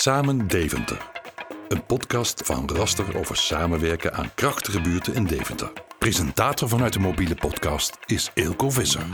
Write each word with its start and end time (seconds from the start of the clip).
Samen 0.00 0.48
Deventer. 0.48 1.10
Een 1.68 1.86
podcast 1.86 2.42
van 2.44 2.70
Raster 2.74 3.18
over 3.18 3.36
samenwerken 3.36 4.12
aan 4.12 4.34
krachtige 4.34 4.80
buurten 4.80 5.14
in 5.14 5.24
Deventer. 5.24 5.72
Presentator 5.98 6.68
vanuit 6.68 6.92
de 6.92 6.98
mobiele 6.98 7.34
podcast 7.34 7.98
is 8.06 8.30
Eelco 8.34 8.70
Visser. 8.70 9.06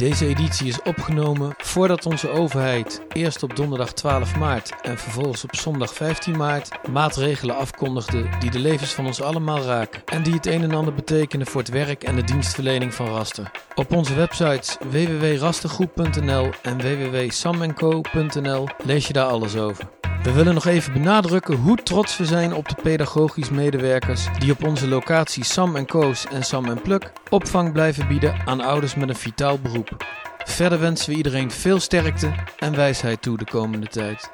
Deze 0.00 0.26
editie 0.26 0.66
is 0.66 0.82
opgenomen 0.82 1.54
voordat 1.56 2.06
onze 2.06 2.28
overheid 2.28 3.02
eerst 3.12 3.42
op 3.42 3.56
donderdag 3.56 3.92
12 3.92 4.36
maart 4.36 4.80
en 4.82 4.98
vervolgens 4.98 5.44
op 5.44 5.54
zondag 5.54 5.94
15 5.94 6.36
maart 6.36 6.88
maatregelen 6.90 7.56
afkondigde 7.56 8.28
die 8.38 8.50
de 8.50 8.58
levens 8.58 8.92
van 8.92 9.06
ons 9.06 9.22
allemaal 9.22 9.62
raken 9.62 10.02
en 10.04 10.22
die 10.22 10.34
het 10.34 10.46
een 10.46 10.62
en 10.62 10.74
ander 10.74 10.94
betekenen 10.94 11.46
voor 11.46 11.60
het 11.60 11.70
werk 11.70 12.04
en 12.04 12.16
de 12.16 12.24
dienstverlening 12.24 12.94
van 12.94 13.06
Raster. 13.06 13.50
Op 13.74 13.92
onze 13.92 14.14
websites 14.14 14.76
www.rastergroep.nl 14.90 16.50
en 16.62 16.78
www.samenco.nl 16.78 18.68
lees 18.84 19.06
je 19.06 19.12
daar 19.12 19.28
alles 19.28 19.56
over. 19.56 19.99
We 20.22 20.32
willen 20.32 20.54
nog 20.54 20.66
even 20.66 20.92
benadrukken 20.92 21.54
hoe 21.54 21.76
trots 21.76 22.16
we 22.16 22.24
zijn 22.24 22.52
op 22.52 22.68
de 22.68 22.74
pedagogisch 22.82 23.50
medewerkers 23.50 24.26
die 24.38 24.52
op 24.52 24.64
onze 24.64 24.88
locatie 24.88 25.44
Sam 25.44 25.86
Koos 25.86 26.26
en 26.26 26.42
Sam 26.42 26.80
Pluk 26.82 27.12
opvang 27.28 27.72
blijven 27.72 28.08
bieden 28.08 28.34
aan 28.44 28.60
ouders 28.60 28.94
met 28.94 29.08
een 29.08 29.16
vitaal 29.16 29.58
beroep. 29.58 30.06
Verder 30.44 30.80
wensen 30.80 31.10
we 31.10 31.16
iedereen 31.16 31.50
veel 31.50 31.80
sterkte 31.80 32.32
en 32.58 32.76
wijsheid 32.76 33.22
toe 33.22 33.38
de 33.38 33.44
komende 33.44 33.86
tijd. 33.86 34.30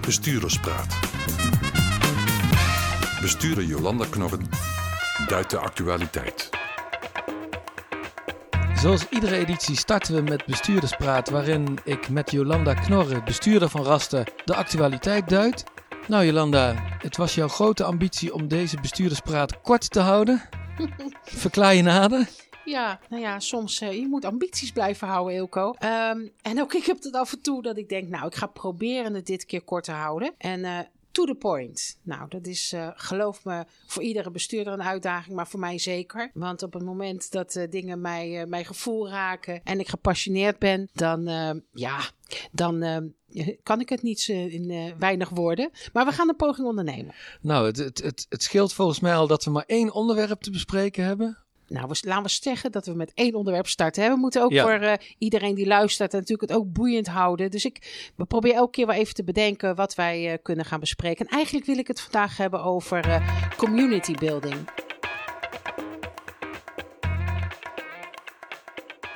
Bestuurderspraat. 0.00 0.98
Bestuurder 3.20 3.64
Jolanda 3.64 4.04
Knorren 4.10 4.48
duidt 5.28 5.50
de 5.50 5.58
actualiteit. 5.58 6.50
Zoals 8.84 9.08
iedere 9.08 9.36
editie 9.36 9.76
starten 9.76 10.14
we 10.14 10.20
met 10.20 10.46
bestuurderspraat, 10.46 11.30
waarin 11.30 11.78
ik 11.84 12.08
met 12.08 12.30
Jolanda 12.30 12.74
Knorren, 12.74 13.24
bestuurder 13.24 13.68
van 13.68 13.82
Rasten, 13.82 14.24
de 14.44 14.54
actualiteit 14.54 15.28
duid. 15.28 15.64
Nou 16.08 16.24
Jolanda, 16.24 16.74
het 16.98 17.16
was 17.16 17.34
jouw 17.34 17.48
grote 17.48 17.84
ambitie 17.84 18.34
om 18.34 18.48
deze 18.48 18.80
bestuurderspraat 18.80 19.60
kort 19.60 19.90
te 19.90 20.00
houden. 20.00 20.42
Verklaar 21.44 21.74
je 21.74 21.82
nader? 21.82 22.28
Ja, 22.64 23.00
nou 23.08 23.22
ja, 23.22 23.40
soms 23.40 23.80
uh, 23.80 23.92
je 23.92 24.06
moet 24.06 24.24
ambities 24.24 24.72
blijven 24.72 25.08
houden, 25.08 25.36
Ilko. 25.36 25.68
Um, 25.68 26.30
en 26.42 26.60
ook 26.60 26.74
ik 26.74 26.84
heb 26.84 27.02
het 27.02 27.14
af 27.14 27.32
en 27.32 27.42
toe 27.42 27.62
dat 27.62 27.76
ik 27.76 27.88
denk, 27.88 28.08
nou, 28.08 28.26
ik 28.26 28.34
ga 28.34 28.46
proberen 28.46 29.14
het 29.14 29.26
dit 29.26 29.44
keer 29.44 29.62
kort 29.62 29.84
te 29.84 29.92
houden. 29.92 30.34
En 30.38 30.60
uh, 30.60 30.78
to 31.14 31.24
the 31.24 31.34
point. 31.34 31.98
Nou, 32.02 32.28
dat 32.28 32.46
is, 32.46 32.72
uh, 32.72 32.90
geloof 32.94 33.44
me, 33.44 33.64
voor 33.86 34.02
iedere 34.02 34.30
bestuurder 34.30 34.72
een 34.72 34.82
uitdaging, 34.82 35.36
maar 35.36 35.48
voor 35.48 35.60
mij 35.60 35.78
zeker. 35.78 36.30
Want 36.34 36.62
op 36.62 36.72
het 36.72 36.82
moment 36.82 37.30
dat 37.30 37.54
uh, 37.54 37.70
dingen 37.70 38.00
mij, 38.00 38.40
uh, 38.40 38.46
mijn 38.46 38.64
gevoel 38.64 39.08
raken 39.08 39.60
en 39.64 39.80
ik 39.80 39.88
gepassioneerd 39.88 40.58
ben, 40.58 40.88
dan, 40.92 41.24
ja, 41.72 42.00
dan 42.52 43.12
kan 43.62 43.80
ik 43.80 43.88
het 43.88 44.02
niet 44.02 44.28
in 44.28 44.94
weinig 44.98 45.28
woorden. 45.28 45.70
Maar 45.92 46.04
we 46.04 46.12
gaan 46.12 46.28
een 46.28 46.36
poging 46.36 46.66
ondernemen. 46.66 47.14
Nou, 47.40 47.66
het, 47.66 47.76
het, 47.76 48.02
het, 48.02 48.26
het 48.28 48.42
scheelt 48.42 48.72
volgens 48.72 49.00
mij 49.00 49.14
al 49.14 49.26
dat 49.26 49.44
we 49.44 49.50
maar 49.50 49.64
één 49.66 49.92
onderwerp 49.92 50.40
te 50.40 50.50
bespreken 50.50 51.04
hebben. 51.04 51.43
Nou, 51.68 51.88
we, 51.88 51.96
laten 52.00 52.22
we 52.22 52.38
zeggen 52.42 52.72
dat 52.72 52.86
we 52.86 52.94
met 52.94 53.12
één 53.14 53.34
onderwerp 53.34 53.66
starten. 53.66 54.10
We 54.10 54.16
moeten 54.16 54.42
ook 54.42 54.58
voor 54.58 54.82
uh, 54.82 54.92
iedereen 55.18 55.54
die 55.54 55.66
luistert 55.66 56.12
natuurlijk 56.12 56.50
het 56.50 56.58
ook 56.58 56.72
boeiend 56.72 57.06
houden. 57.06 57.50
Dus 57.50 57.64
ik 57.64 58.10
we 58.16 58.24
proberen 58.24 58.56
elke 58.56 58.70
keer 58.70 58.86
wel 58.86 58.96
even 58.96 59.14
te 59.14 59.24
bedenken 59.24 59.74
wat 59.74 59.94
wij 59.94 60.32
uh, 60.32 60.38
kunnen 60.42 60.64
gaan 60.64 60.80
bespreken. 60.80 61.26
En 61.26 61.36
eigenlijk 61.36 61.66
wil 61.66 61.78
ik 61.78 61.86
het 61.86 62.00
vandaag 62.00 62.36
hebben 62.36 62.62
over 62.62 63.08
uh, 63.08 63.28
community 63.56 64.14
building. 64.14 64.83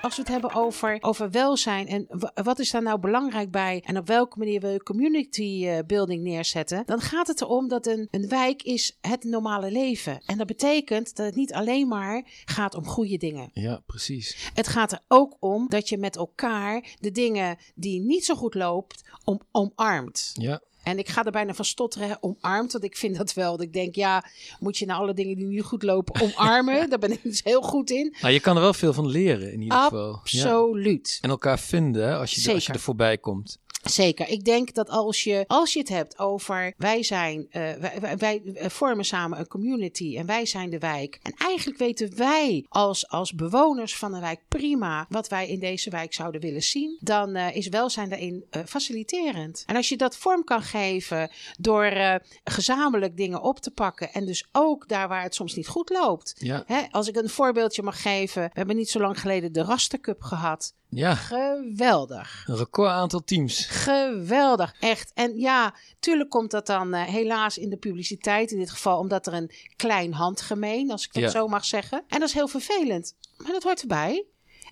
Als 0.09 0.17
we 0.17 0.23
het 0.23 0.33
hebben 0.33 0.55
over, 0.55 0.98
over 1.01 1.31
welzijn 1.31 1.87
en 1.87 2.06
wat 2.34 2.59
is 2.59 2.71
daar 2.71 2.83
nou 2.83 2.99
belangrijk 2.99 3.50
bij 3.50 3.83
en 3.84 3.97
op 3.97 4.06
welke 4.06 4.38
manier 4.38 4.60
wil 4.60 4.71
je 4.71 4.83
community 4.83 5.62
uh, 5.65 5.78
building 5.87 6.22
neerzetten, 6.22 6.83
dan 6.87 7.00
gaat 7.00 7.27
het 7.27 7.41
erom 7.41 7.69
dat 7.69 7.87
een, 7.87 8.09
een 8.10 8.28
wijk 8.28 8.62
is 8.62 8.99
het 9.00 9.25
normale 9.25 9.71
leven. 9.71 10.22
En 10.27 10.38
dat 10.38 10.47
betekent 10.47 11.16
dat 11.16 11.27
het 11.27 11.34
niet 11.34 11.53
alleen 11.53 11.88
maar 11.88 12.22
gaat 12.44 12.75
om 12.75 12.87
goede 12.87 13.16
dingen. 13.16 13.50
Ja, 13.53 13.83
precies. 13.87 14.50
Het 14.55 14.69
gaat 14.69 14.93
er 14.93 15.00
ook 15.09 15.37
om 15.41 15.69
dat 15.69 15.88
je 15.88 15.99
met 15.99 16.16
elkaar 16.16 16.97
de 17.00 17.10
dingen 17.10 17.56
die 17.75 18.00
niet 18.00 18.25
zo 18.25 18.34
goed 18.34 18.54
loopt, 18.54 19.03
om, 19.25 19.41
omarmt. 19.50 20.31
Ja. 20.34 20.60
En 20.88 20.99
ik 20.99 21.09
ga 21.09 21.25
er 21.25 21.31
bijna 21.31 21.54
van 21.54 21.65
stotteren, 21.65 22.19
omarmd. 22.21 22.72
Want 22.72 22.84
ik 22.84 22.97
vind 22.97 23.16
dat 23.16 23.32
wel. 23.34 23.56
Dat 23.56 23.66
ik 23.66 23.72
denk, 23.72 23.94
ja, 23.94 24.25
moet 24.60 24.78
je 24.78 24.87
nou 24.87 25.00
alle 25.00 25.15
dingen 25.15 25.37
die 25.37 25.47
niet 25.47 25.62
goed 25.62 25.82
lopen 25.82 26.21
omarmen? 26.21 26.88
Daar 26.91 26.99
ben 26.99 27.12
ik 27.12 27.22
dus 27.22 27.41
heel 27.44 27.62
goed 27.62 27.91
in. 27.91 28.15
Nou, 28.21 28.32
je 28.32 28.41
kan 28.41 28.56
er 28.56 28.62
wel 28.62 28.75
veel 28.75 28.93
van 28.93 29.06
leren 29.06 29.53
in 29.53 29.60
ieder 29.62 29.78
geval. 29.78 30.15
Absoluut. 30.15 31.09
Ja. 31.10 31.19
En 31.21 31.31
elkaar 31.31 31.59
vinden 31.59 32.19
als 32.19 32.34
je, 32.34 32.53
als 32.53 32.66
je 32.66 32.72
er 32.72 32.81
voorbij 32.81 33.19
komt. 33.19 33.59
Zeker. 33.91 34.28
Ik 34.28 34.44
denk 34.44 34.75
dat 34.75 34.88
als 34.88 35.25
je, 35.25 35.44
als 35.47 35.72
je 35.72 35.78
het 35.78 35.88
hebt 35.88 36.19
over 36.19 36.75
wij 36.76 37.03
zijn, 37.03 37.47
uh, 37.50 37.72
wij, 37.99 38.16
wij, 38.16 38.43
vormen 38.56 39.04
samen 39.04 39.38
een 39.38 39.47
community 39.47 40.16
en 40.16 40.26
wij 40.26 40.47
zijn 40.47 40.71
de 40.71 40.78
wijk. 40.78 41.19
En 41.22 41.32
eigenlijk 41.37 41.78
weten 41.78 42.16
wij 42.16 42.65
als, 42.69 43.09
als 43.09 43.34
bewoners 43.34 43.97
van 43.97 44.12
de 44.12 44.21
wijk 44.21 44.41
prima 44.48 45.06
wat 45.09 45.28
wij 45.28 45.48
in 45.48 45.60
deze 45.60 45.91
wijk 45.91 46.15
zouden 46.15 46.41
willen 46.41 46.62
zien. 46.62 46.98
Dan 47.00 47.37
uh, 47.37 47.56
is 47.56 47.69
welzijn 47.69 48.09
daarin 48.09 48.44
uh, 48.50 48.62
faciliterend. 48.66 49.62
En 49.66 49.77
als 49.77 49.88
je 49.88 49.97
dat 49.97 50.16
vorm 50.16 50.44
kan 50.44 50.62
geven 50.62 51.31
door 51.59 52.21
gezamenlijk 52.44 53.16
dingen 53.16 53.43
op 53.43 53.59
te 53.59 53.71
pakken. 53.71 54.12
En 54.12 54.27
dus 54.27 54.48
ook 54.53 54.88
daar 54.88 55.09
waar 55.09 55.22
het 55.22 55.34
soms 55.34 55.54
niet 55.54 55.69
goed 55.69 55.91
loopt. 55.91 56.34
Ja. 56.38 56.62
Hè, 56.66 56.82
als 56.91 57.09
ik 57.09 57.16
een 57.16 57.28
voorbeeldje 57.28 57.82
mag 57.82 58.03
geven. 58.03 58.43
We 58.43 58.50
hebben 58.53 58.77
niet 58.77 58.91
zo 58.91 59.00
lang 59.00 59.21
geleden 59.21 59.53
de 59.53 59.62
Raster 59.62 60.00
Cup 60.00 60.22
gehad. 60.22 60.75
Ja. 60.91 61.15
Geweldig. 61.15 62.44
Een 62.47 62.56
record 62.56 62.91
aantal 62.91 63.25
teams. 63.25 63.66
Geweldig, 63.66 64.75
echt. 64.81 65.10
En 65.15 65.38
ja, 65.38 65.75
tuurlijk 66.00 66.31
komt 66.31 66.50
dat 66.50 66.66
dan 66.66 66.94
uh, 66.94 67.03
helaas 67.03 67.59
in 67.59 67.71
de 67.71 67.76
publiciteit. 67.76 68.50
In 68.50 68.59
dit 68.59 68.71
geval 68.71 68.98
omdat 68.98 69.27
er 69.27 69.32
een 69.32 69.50
klein 69.77 70.12
handgemeen, 70.12 70.91
als 70.91 71.04
ik 71.04 71.12
dat 71.12 71.22
Ja. 71.22 71.28
zo 71.28 71.48
mag 71.48 71.65
zeggen. 71.65 72.04
En 72.09 72.19
dat 72.21 72.28
is 72.28 72.34
heel 72.34 72.48
vervelend. 72.48 73.15
Maar 73.37 73.53
dat 73.53 73.62
hoort 73.62 73.81
erbij. 73.81 74.25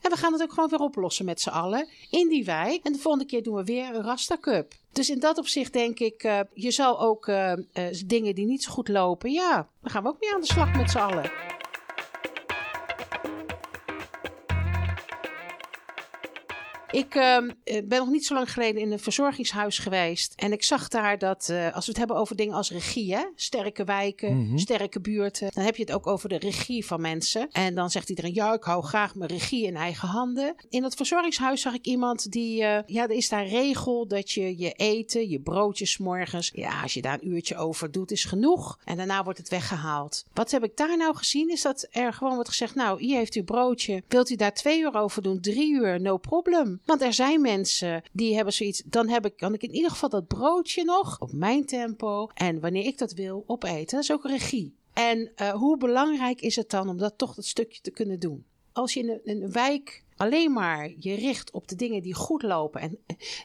En 0.02 0.10
we 0.10 0.16
gaan 0.16 0.32
het 0.32 0.42
ook 0.42 0.52
gewoon 0.52 0.68
weer 0.68 0.78
oplossen 0.78 1.24
met 1.24 1.40
z'n 1.40 1.48
allen 1.48 1.88
in 2.10 2.28
die 2.28 2.44
wijk. 2.44 2.84
En 2.84 2.92
de 2.92 2.98
volgende 2.98 3.26
keer 3.26 3.42
doen 3.42 3.54
we 3.54 3.64
weer 3.64 3.94
een 3.94 4.02
Rasta 4.02 4.36
Cup. 4.40 4.74
Dus 4.92 5.10
in 5.10 5.18
dat 5.20 5.38
opzicht 5.38 5.72
denk 5.72 5.98
ik, 5.98 6.24
uh, 6.24 6.40
je 6.54 6.70
zal 6.70 7.00
ook 7.00 7.26
uh, 7.26 7.52
dingen 8.06 8.34
die 8.34 8.46
niet 8.46 8.62
zo 8.62 8.72
goed 8.72 8.88
lopen, 8.88 9.30
ja, 9.32 9.68
dan 9.82 9.90
gaan 9.90 10.02
we 10.02 10.08
ook 10.08 10.20
weer 10.20 10.34
aan 10.34 10.40
de 10.40 10.46
slag 10.46 10.76
met 10.76 10.90
z'n 10.90 10.98
allen. 10.98 11.30
Ik 16.96 17.14
uh, 17.14 17.38
ben 17.84 17.98
nog 17.98 18.08
niet 18.08 18.26
zo 18.26 18.34
lang 18.34 18.52
geleden 18.52 18.82
in 18.82 18.92
een 18.92 18.98
verzorgingshuis 18.98 19.78
geweest. 19.78 20.32
En 20.36 20.52
ik 20.52 20.62
zag 20.62 20.88
daar 20.88 21.18
dat, 21.18 21.48
uh, 21.50 21.74
als 21.74 21.84
we 21.84 21.90
het 21.90 21.96
hebben 21.96 22.16
over 22.16 22.36
dingen 22.36 22.54
als 22.54 22.70
regie, 22.70 23.14
hè? 23.14 23.24
sterke 23.34 23.84
wijken, 23.84 24.32
Mhm. 24.32 24.40
mm 24.40 24.48
-hmm. 24.48 24.58
sterke 24.58 25.00
buurten. 25.00 25.50
Dan 25.54 25.64
heb 25.64 25.76
je 25.76 25.82
het 25.82 25.92
ook 25.92 26.06
over 26.06 26.28
de 26.28 26.38
regie 26.38 26.86
van 26.86 27.00
mensen. 27.00 27.48
En 27.50 27.74
dan 27.74 27.90
zegt 27.90 28.08
iedereen, 28.08 28.34
ja, 28.34 28.52
ik 28.52 28.62
hou 28.62 28.84
graag 28.84 29.14
mijn 29.14 29.30
regie 29.30 29.66
in 29.66 29.76
eigen 29.76 30.08
handen. 30.08 30.54
In 30.68 30.82
dat 30.82 30.94
verzorgingshuis 30.94 31.60
zag 31.60 31.74
ik 31.74 31.86
iemand 31.86 32.32
die, 32.32 32.62
uh, 32.62 32.78
ja, 32.86 33.02
er 33.02 33.10
is 33.10 33.28
daar 33.28 33.46
regel 33.46 34.06
dat 34.08 34.30
je 34.30 34.58
je 34.58 34.72
eten, 34.72 35.28
je 35.28 35.40
broodjes 35.40 35.98
morgens, 35.98 36.50
ja, 36.54 36.82
als 36.82 36.94
je 36.94 37.02
daar 37.02 37.18
een 37.20 37.28
uurtje 37.28 37.56
over 37.56 37.90
doet, 37.90 38.10
is 38.10 38.24
genoeg. 38.24 38.78
En 38.84 38.96
daarna 38.96 39.24
wordt 39.24 39.38
het 39.38 39.48
weggehaald. 39.48 40.24
Wat 40.32 40.50
heb 40.50 40.64
ik 40.64 40.76
daar 40.76 40.96
nou 40.96 41.16
gezien? 41.16 41.50
Is 41.50 41.62
dat 41.62 41.86
er 41.90 42.12
gewoon 42.12 42.34
wordt 42.34 42.48
gezegd, 42.48 42.74
nou, 42.74 43.02
hier 43.02 43.16
heeft 43.16 43.34
u 43.34 43.42
broodje. 43.42 44.02
Wilt 44.08 44.30
u 44.30 44.36
daar 44.36 44.54
twee 44.54 44.80
uur 44.80 44.94
over 44.94 45.22
doen? 45.22 45.40
Drie 45.40 45.72
uur? 45.72 46.00
No 46.00 46.16
problem. 46.16 46.80
Want 46.86 47.02
er 47.02 47.12
zijn 47.12 47.40
mensen 47.40 48.02
die 48.12 48.34
hebben 48.34 48.52
zoiets. 48.52 48.82
Dan 48.84 49.08
heb 49.08 49.26
ik, 49.26 49.36
kan 49.36 49.54
ik 49.54 49.62
in 49.62 49.74
ieder 49.74 49.90
geval 49.90 50.08
dat 50.08 50.26
broodje 50.26 50.84
nog 50.84 51.20
op 51.20 51.32
mijn 51.32 51.66
tempo. 51.66 52.30
En 52.34 52.60
wanneer 52.60 52.84
ik 52.84 52.98
dat 52.98 53.12
wil, 53.12 53.44
opeten. 53.46 53.96
Dat 53.96 54.02
is 54.02 54.12
ook 54.12 54.24
regie. 54.24 54.74
En 54.92 55.32
uh, 55.36 55.50
hoe 55.50 55.76
belangrijk 55.76 56.40
is 56.40 56.56
het 56.56 56.70
dan 56.70 56.88
om 56.88 56.98
dat 56.98 57.18
toch 57.18 57.34
dat 57.34 57.44
stukje 57.44 57.80
te 57.80 57.90
kunnen 57.90 58.20
doen? 58.20 58.44
Als 58.72 58.94
je 58.94 59.00
in 59.00 59.08
een, 59.08 59.42
een 59.42 59.52
wijk 59.52 60.04
alleen 60.16 60.52
maar 60.52 60.92
je 60.98 61.14
richt 61.14 61.50
op 61.50 61.68
de 61.68 61.76
dingen 61.76 62.02
die 62.02 62.14
goed 62.14 62.42
lopen 62.42 62.80
en 62.80 62.98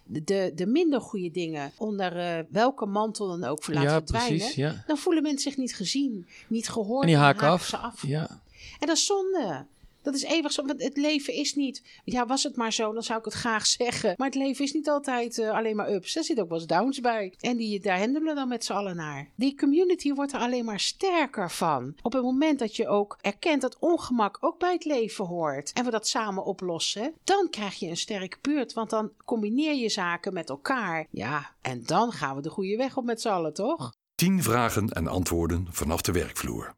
de, 0.04 0.52
de 0.56 0.66
minder 0.66 1.02
goede 1.02 1.32
dingen 1.32 1.72
onder 1.78 2.18
uh, 2.18 2.44
welke 2.50 2.86
mantel 2.86 3.28
dan 3.28 3.44
ook 3.44 3.64
voor 3.64 3.74
laten 3.74 3.90
ja, 3.90 3.96
verdwijnen, 3.96 4.38
precies, 4.38 4.56
ja. 4.56 4.84
dan 4.88 4.98
voelen 4.98 5.24
mensen 5.24 5.52
zich 5.52 5.60
niet 5.60 5.76
gezien, 5.76 6.28
niet 6.48 6.70
gehoord. 6.70 7.02
En 7.02 7.08
die 7.08 7.18
haken 7.18 7.42
haken 7.42 7.54
af. 7.54 7.66
Ze 7.66 7.78
af. 7.78 8.08
Ja. 8.08 8.42
En 8.80 8.88
dat 8.88 8.98
is 8.98 9.06
zonde. 9.06 9.66
Dat 10.02 10.14
is 10.14 10.24
eeuwig 10.24 10.52
zo. 10.52 10.66
Want 10.66 10.84
het 10.84 10.98
leven 10.98 11.34
is 11.34 11.56
niet. 11.56 11.84
Ja, 12.04 12.26
was 12.26 12.44
het 12.44 12.56
maar 12.56 12.74
zo, 12.74 12.94
dan 12.94 13.04
zou 13.04 13.20
ik 13.20 13.26
het 13.26 13.34
graag 13.34 13.66
zeggen. 13.82 14.14
Maar 14.18 14.28
het 14.28 14.36
leven 14.36 14.66
is 14.66 14.74
niet 14.74 14.90
altijd 14.90 15.38
uh, 15.38 15.52
alleen 15.52 15.76
maar 15.76 15.92
ups. 15.92 16.16
Er 16.16 16.24
zit 16.24 16.40
ook 16.40 16.50
wel 16.50 16.58
eens 16.58 16.68
downs 16.68 17.00
bij. 17.00 17.34
En 17.40 17.58
die, 17.58 17.80
daar 17.80 18.00
handelen 18.00 18.28
we 18.28 18.36
dan 18.36 18.48
met 18.48 18.66
z'n 18.66 18.74
allen 18.74 18.96
naar. 18.96 19.30
Die 19.36 19.56
community 19.56 20.14
wordt 20.14 20.34
er 20.34 20.40
alleen 20.40 20.66
maar 20.66 20.80
sterker 20.80 21.52
van. 21.52 21.96
Op 22.02 22.14
het 22.14 22.24
moment 22.24 22.60
dat 22.60 22.76
je 22.76 22.88
ook 22.88 23.18
erkent 23.22 23.62
dat 23.62 23.80
ongemak 23.80 24.38
ook 24.40 24.60
bij 24.60 24.74
het 24.74 24.86
leven 24.86 25.26
hoort. 25.26 25.72
En 25.74 25.86
we 25.86 25.92
dat 25.92 26.08
samen 26.08 26.44
oplossen. 26.44 27.14
Dan 27.24 27.48
krijg 27.50 27.76
je 27.76 27.88
een 27.88 27.98
sterke 27.98 28.38
buurt. 28.42 28.74
Want 28.74 28.90
dan 28.90 29.12
combineer 29.26 29.76
je 29.76 29.90
zaken 29.90 30.34
met 30.34 30.50
elkaar. 30.50 31.08
Ja, 31.12 31.56
en 31.62 31.84
dan 31.86 32.12
gaan 32.12 32.36
we 32.36 32.42
de 32.42 32.50
goede 32.50 32.78
weg 32.78 32.98
op 32.98 33.06
met 33.06 33.22
z'n 33.22 33.30
allen, 33.30 33.54
toch? 33.54 33.94
10 34.16 34.44
vragen 34.44 34.90
en 34.90 35.08
antwoorden 35.08 35.68
vanaf 35.70 36.02
de 36.02 36.12
werkvloer. 36.12 36.76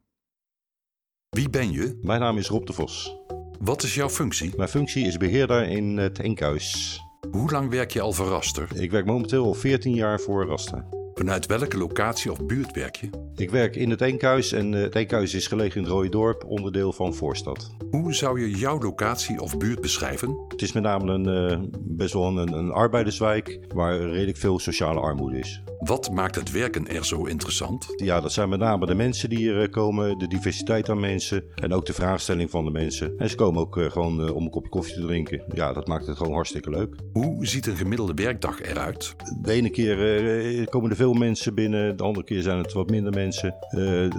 Wie 1.34 1.50
ben 1.50 1.72
je? 1.72 1.98
Mijn 2.02 2.20
naam 2.20 2.38
is 2.38 2.48
Rob 2.48 2.66
de 2.66 2.72
Vos. 2.72 3.16
Wat 3.60 3.82
is 3.82 3.94
jouw 3.94 4.08
functie? 4.08 4.52
Mijn 4.56 4.68
functie 4.68 5.06
is 5.06 5.16
beheerder 5.16 5.68
in 5.68 5.96
het 5.96 6.20
Enkhuis. 6.20 7.00
Hoe 7.30 7.50
lang 7.50 7.70
werk 7.70 7.90
je 7.90 8.00
al 8.00 8.12
voor 8.12 8.26
Raster? 8.26 8.68
Ik 8.74 8.90
werk 8.90 9.06
momenteel 9.06 9.44
al 9.44 9.54
14 9.54 9.94
jaar 9.94 10.20
voor 10.20 10.46
Raster. 10.46 11.03
Vanuit 11.14 11.46
welke 11.46 11.78
locatie 11.78 12.30
of 12.30 12.46
buurt 12.46 12.72
werk 12.72 12.96
je? 12.96 13.10
Ik 13.36 13.50
werk 13.50 13.76
in 13.76 13.90
het 13.90 14.00
Enkhuis 14.00 14.52
en 14.52 14.74
eh, 14.74 14.82
het 14.82 14.94
Enkhuis 14.94 15.34
is 15.34 15.46
gelegen 15.46 15.76
in 15.76 15.82
het 15.82 15.92
Rode 15.92 16.08
Dorp, 16.08 16.44
onderdeel 16.44 16.92
van 16.92 17.14
Voorstad. 17.14 17.70
Hoe 17.90 18.14
zou 18.14 18.40
je 18.40 18.50
jouw 18.50 18.78
locatie 18.78 19.40
of 19.40 19.58
buurt 19.58 19.80
beschrijven? 19.80 20.44
Het 20.48 20.62
is 20.62 20.72
met 20.72 20.82
name 20.82 21.12
een, 21.12 21.52
uh, 21.52 21.68
best 21.80 22.12
wel 22.12 22.38
een, 22.38 22.52
een 22.52 22.70
arbeiderswijk 22.70 23.60
waar 23.74 23.98
redelijk 23.98 24.36
veel 24.36 24.58
sociale 24.58 25.00
armoede 25.00 25.38
is. 25.38 25.62
Wat 25.78 26.10
maakt 26.10 26.34
het 26.34 26.50
werken 26.50 26.88
er 26.88 27.04
zo 27.04 27.24
interessant? 27.24 27.86
Ja, 27.96 28.20
dat 28.20 28.32
zijn 28.32 28.48
met 28.48 28.58
name 28.58 28.86
de 28.86 28.94
mensen 28.94 29.28
die 29.28 29.38
hier 29.38 29.70
komen, 29.70 30.18
de 30.18 30.28
diversiteit 30.28 30.88
aan 30.88 31.00
mensen 31.00 31.44
en 31.54 31.72
ook 31.72 31.86
de 31.86 31.92
vraagstelling 31.92 32.50
van 32.50 32.64
de 32.64 32.70
mensen. 32.70 33.18
En 33.18 33.30
ze 33.30 33.36
komen 33.36 33.60
ook 33.60 33.78
gewoon 33.88 34.32
om 34.32 34.44
een 34.44 34.50
kopje 34.50 34.70
koffie 34.70 34.94
te 34.94 35.06
drinken. 35.06 35.42
Ja, 35.54 35.72
dat 35.72 35.86
maakt 35.86 36.06
het 36.06 36.16
gewoon 36.16 36.32
hartstikke 36.32 36.70
leuk. 36.70 36.94
Hoe 37.12 37.46
ziet 37.46 37.66
een 37.66 37.76
gemiddelde 37.76 38.14
werkdag 38.14 38.62
eruit? 38.62 39.14
De 39.42 39.52
ene 39.52 39.70
keer 39.70 40.68
komen 40.68 40.90
er 40.90 40.96
veel 40.96 41.03
mensen 41.12 41.54
binnen, 41.54 41.96
de 41.96 42.02
andere 42.02 42.24
keer 42.24 42.42
zijn 42.42 42.58
het 42.58 42.72
wat 42.72 42.90
minder 42.90 43.12
mensen. 43.12 43.54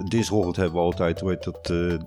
dinsdagochtend 0.08 0.56
hebben 0.56 0.74
we 0.74 0.80
altijd 0.80 1.20
heet 1.20 1.44
dat, 1.44 1.66
de, 1.66 1.98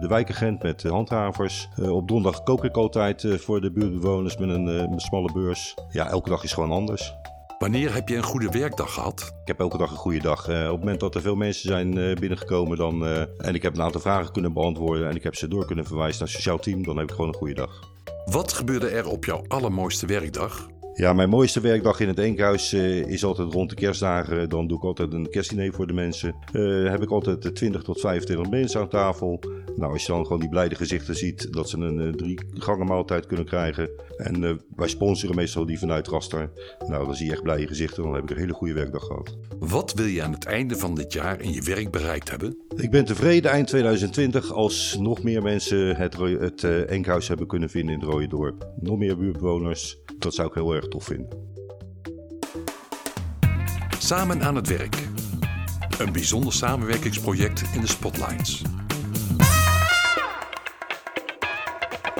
de 0.00 0.06
wijkagent 0.08 0.62
met 0.62 0.82
handhavers. 0.82 1.68
op 1.90 2.08
donderdag 2.08 2.42
kook 2.42 2.64
ik 2.64 2.76
altijd 2.76 3.26
voor 3.28 3.60
de 3.60 3.72
buurtbewoners 3.72 4.36
met 4.36 4.48
een, 4.48 4.66
een 4.66 5.00
smalle 5.00 5.32
beurs. 5.32 5.74
Ja, 5.90 6.08
elke 6.08 6.28
dag 6.28 6.44
is 6.44 6.52
gewoon 6.52 6.70
anders. 6.70 7.14
Wanneer 7.58 7.94
heb 7.94 8.08
je 8.08 8.16
een 8.16 8.22
goede 8.22 8.48
werkdag 8.48 8.94
gehad? 8.94 9.34
Ik 9.40 9.46
heb 9.46 9.60
elke 9.60 9.78
dag 9.78 9.90
een 9.90 9.96
goede 9.96 10.20
dag. 10.20 10.48
Uh, 10.48 10.64
op 10.64 10.70
het 10.70 10.78
moment 10.78 11.00
dat 11.00 11.14
er 11.14 11.20
veel 11.20 11.34
mensen 11.34 11.68
zijn 11.68 11.96
uh, 11.96 12.14
binnengekomen 12.14 12.76
dan, 12.76 13.04
uh, 13.04 13.20
en 13.20 13.54
ik 13.54 13.62
heb 13.62 13.74
een 13.74 13.82
aantal 13.82 14.00
vragen 14.00 14.32
kunnen 14.32 14.52
beantwoorden 14.52 15.08
en 15.08 15.16
ik 15.16 15.22
heb 15.22 15.34
ze 15.34 15.48
door 15.48 15.66
kunnen 15.66 15.84
verwijzen 15.84 16.18
naar 16.18 16.28
het 16.28 16.36
sociaal 16.36 16.58
team, 16.58 16.82
dan 16.82 16.96
heb 16.96 17.08
ik 17.08 17.14
gewoon 17.14 17.28
een 17.28 17.36
goede 17.36 17.54
dag. 17.54 17.80
Wat 18.24 18.52
gebeurde 18.52 18.88
er 18.88 19.08
op 19.08 19.24
jouw 19.24 19.44
allermooiste 19.48 20.06
werkdag? 20.06 20.68
Ja, 20.96 21.12
mijn 21.12 21.28
mooiste 21.28 21.60
werkdag 21.60 22.00
in 22.00 22.08
het 22.08 22.18
Enkhuis 22.18 22.72
uh, 22.72 23.06
is 23.06 23.24
altijd 23.24 23.52
rond 23.52 23.70
de 23.70 23.76
kerstdagen. 23.76 24.48
Dan 24.48 24.66
doe 24.66 24.76
ik 24.76 24.84
altijd 24.84 25.12
een 25.12 25.30
kerstdiner 25.30 25.72
voor 25.72 25.86
de 25.86 25.92
mensen. 25.92 26.34
Uh, 26.52 26.90
heb 26.90 27.02
ik 27.02 27.10
altijd 27.10 27.54
20 27.54 27.82
tot 27.82 28.00
25 28.00 28.50
mensen 28.50 28.80
aan 28.80 28.88
tafel. 28.88 29.40
Nou, 29.76 29.92
als 29.92 30.06
je 30.06 30.12
dan 30.12 30.22
gewoon 30.22 30.40
die 30.40 30.48
blijde 30.48 30.74
gezichten 30.74 31.16
ziet, 31.16 31.52
dat 31.52 31.68
ze 31.68 31.78
een 31.78 32.00
uh, 32.00 32.12
drie 32.12 32.40
gangen 32.54 32.86
maaltijd 32.86 33.26
kunnen 33.26 33.46
krijgen. 33.46 33.90
En 34.16 34.60
wij 34.76 34.88
sponsoren 34.88 35.36
meestal 35.36 35.66
die 35.66 35.78
vanuit 35.78 36.08
Raster. 36.08 36.50
Nou, 36.88 37.06
dan 37.06 37.14
zie 37.14 37.26
je 37.26 37.32
echt 37.32 37.42
blije 37.42 37.66
gezichten. 37.66 38.02
Dan 38.02 38.14
heb 38.14 38.22
ik 38.22 38.30
een 38.30 38.38
hele 38.38 38.52
goede 38.52 38.74
werkdag 38.74 39.04
gehad. 39.04 39.36
Wat 39.58 39.92
wil 39.92 40.06
je 40.06 40.22
aan 40.22 40.32
het 40.32 40.44
einde 40.44 40.76
van 40.76 40.94
dit 40.94 41.12
jaar 41.12 41.40
in 41.40 41.52
je 41.52 41.62
werk 41.62 41.90
bereikt 41.90 42.30
hebben? 42.30 42.58
Ik 42.76 42.90
ben 42.90 43.04
tevreden 43.04 43.50
eind 43.50 43.66
2020 43.66 44.52
als 44.52 44.96
nog 45.00 45.22
meer 45.22 45.42
mensen 45.42 45.96
het, 45.96 46.16
het 46.16 46.64
Enkhuis 46.86 47.28
hebben 47.28 47.46
kunnen 47.46 47.70
vinden 47.70 47.94
in 47.94 48.00
het 48.00 48.08
Rode 48.08 48.26
Dorp. 48.28 48.68
Nog 48.80 48.98
meer 48.98 49.18
buurtbewoners. 49.18 50.02
Dat 50.24 50.34
zou 50.34 50.48
ik 50.48 50.54
heel 50.54 50.74
erg 50.74 50.88
tof 50.88 51.04
vinden. 51.04 51.28
Samen 53.98 54.42
aan 54.42 54.54
het 54.54 54.68
werk. 54.68 55.08
Een 55.98 56.12
bijzonder 56.12 56.52
samenwerkingsproject 56.52 57.62
in 57.74 57.80
de 57.80 57.86
Spotlights. 57.86 58.62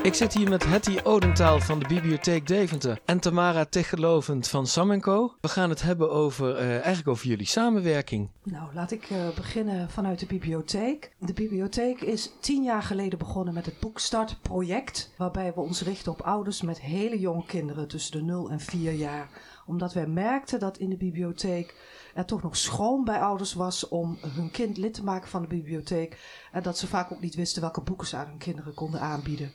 Ik 0.05 0.15
zit 0.15 0.35
hier 0.35 0.49
met 0.49 0.65
Hetty 0.65 0.99
Odentaal 1.03 1.61
van 1.61 1.79
de 1.79 1.87
Bibliotheek 1.87 2.47
Deventer 2.47 3.01
en 3.05 3.21
Tamara 3.21 3.65
Tegelovend 3.65 4.49
van 4.49 4.67
Sam 4.67 5.01
Co. 5.01 5.35
We 5.41 5.49
gaan 5.49 5.71
het 5.71 5.83
hebben 5.83 6.11
over, 6.11 6.61
uh, 6.61 6.71
eigenlijk 6.71 7.09
over 7.09 7.27
jullie 7.27 7.47
samenwerking. 7.47 8.31
Nou, 8.43 8.75
laat 8.75 8.91
ik 8.91 9.11
uh, 9.11 9.29
beginnen 9.35 9.91
vanuit 9.91 10.19
de 10.19 10.27
bibliotheek. 10.27 11.12
De 11.19 11.33
bibliotheek 11.33 12.01
is 12.01 12.33
tien 12.41 12.62
jaar 12.62 12.83
geleden 12.83 13.19
begonnen 13.19 13.55
met 13.55 13.67
het 13.67 13.81
Boekstart 13.81 14.43
project, 14.43 15.12
waarbij 15.17 15.53
we 15.55 15.61
ons 15.61 15.83
richten 15.83 16.12
op 16.12 16.21
ouders 16.21 16.62
met 16.62 16.81
hele 16.81 17.19
jonge 17.19 17.45
kinderen 17.47 17.89
tussen 17.89 18.19
de 18.19 18.23
0 18.23 18.51
en 18.51 18.61
4 18.61 18.93
jaar. 18.93 19.29
Omdat 19.67 19.93
wij 19.93 20.06
merkten 20.06 20.59
dat 20.59 20.79
in 20.79 20.91
de 20.91 20.97
bibliotheek 20.97 21.75
er 22.15 22.25
toch 22.25 22.43
nog 22.43 22.56
schroom 22.56 23.05
bij 23.05 23.21
ouders 23.21 23.55
was 23.55 23.89
om 23.89 24.19
hun 24.21 24.51
kind 24.51 24.77
lid 24.77 24.95
te 24.95 25.05
maken 25.05 25.29
van 25.29 25.43
de 25.43 25.49
bibliotheek. 25.49 26.19
En 26.53 26.62
dat 26.62 26.79
ze 26.79 26.87
vaak 26.87 27.12
ook 27.12 27.21
niet 27.21 27.35
wisten 27.35 27.62
welke 27.62 27.81
boeken 27.81 28.06
ze 28.06 28.17
aan 28.17 28.29
hun 28.29 28.39
kinderen 28.39 28.75
konden 28.75 29.01
aanbieden. 29.01 29.53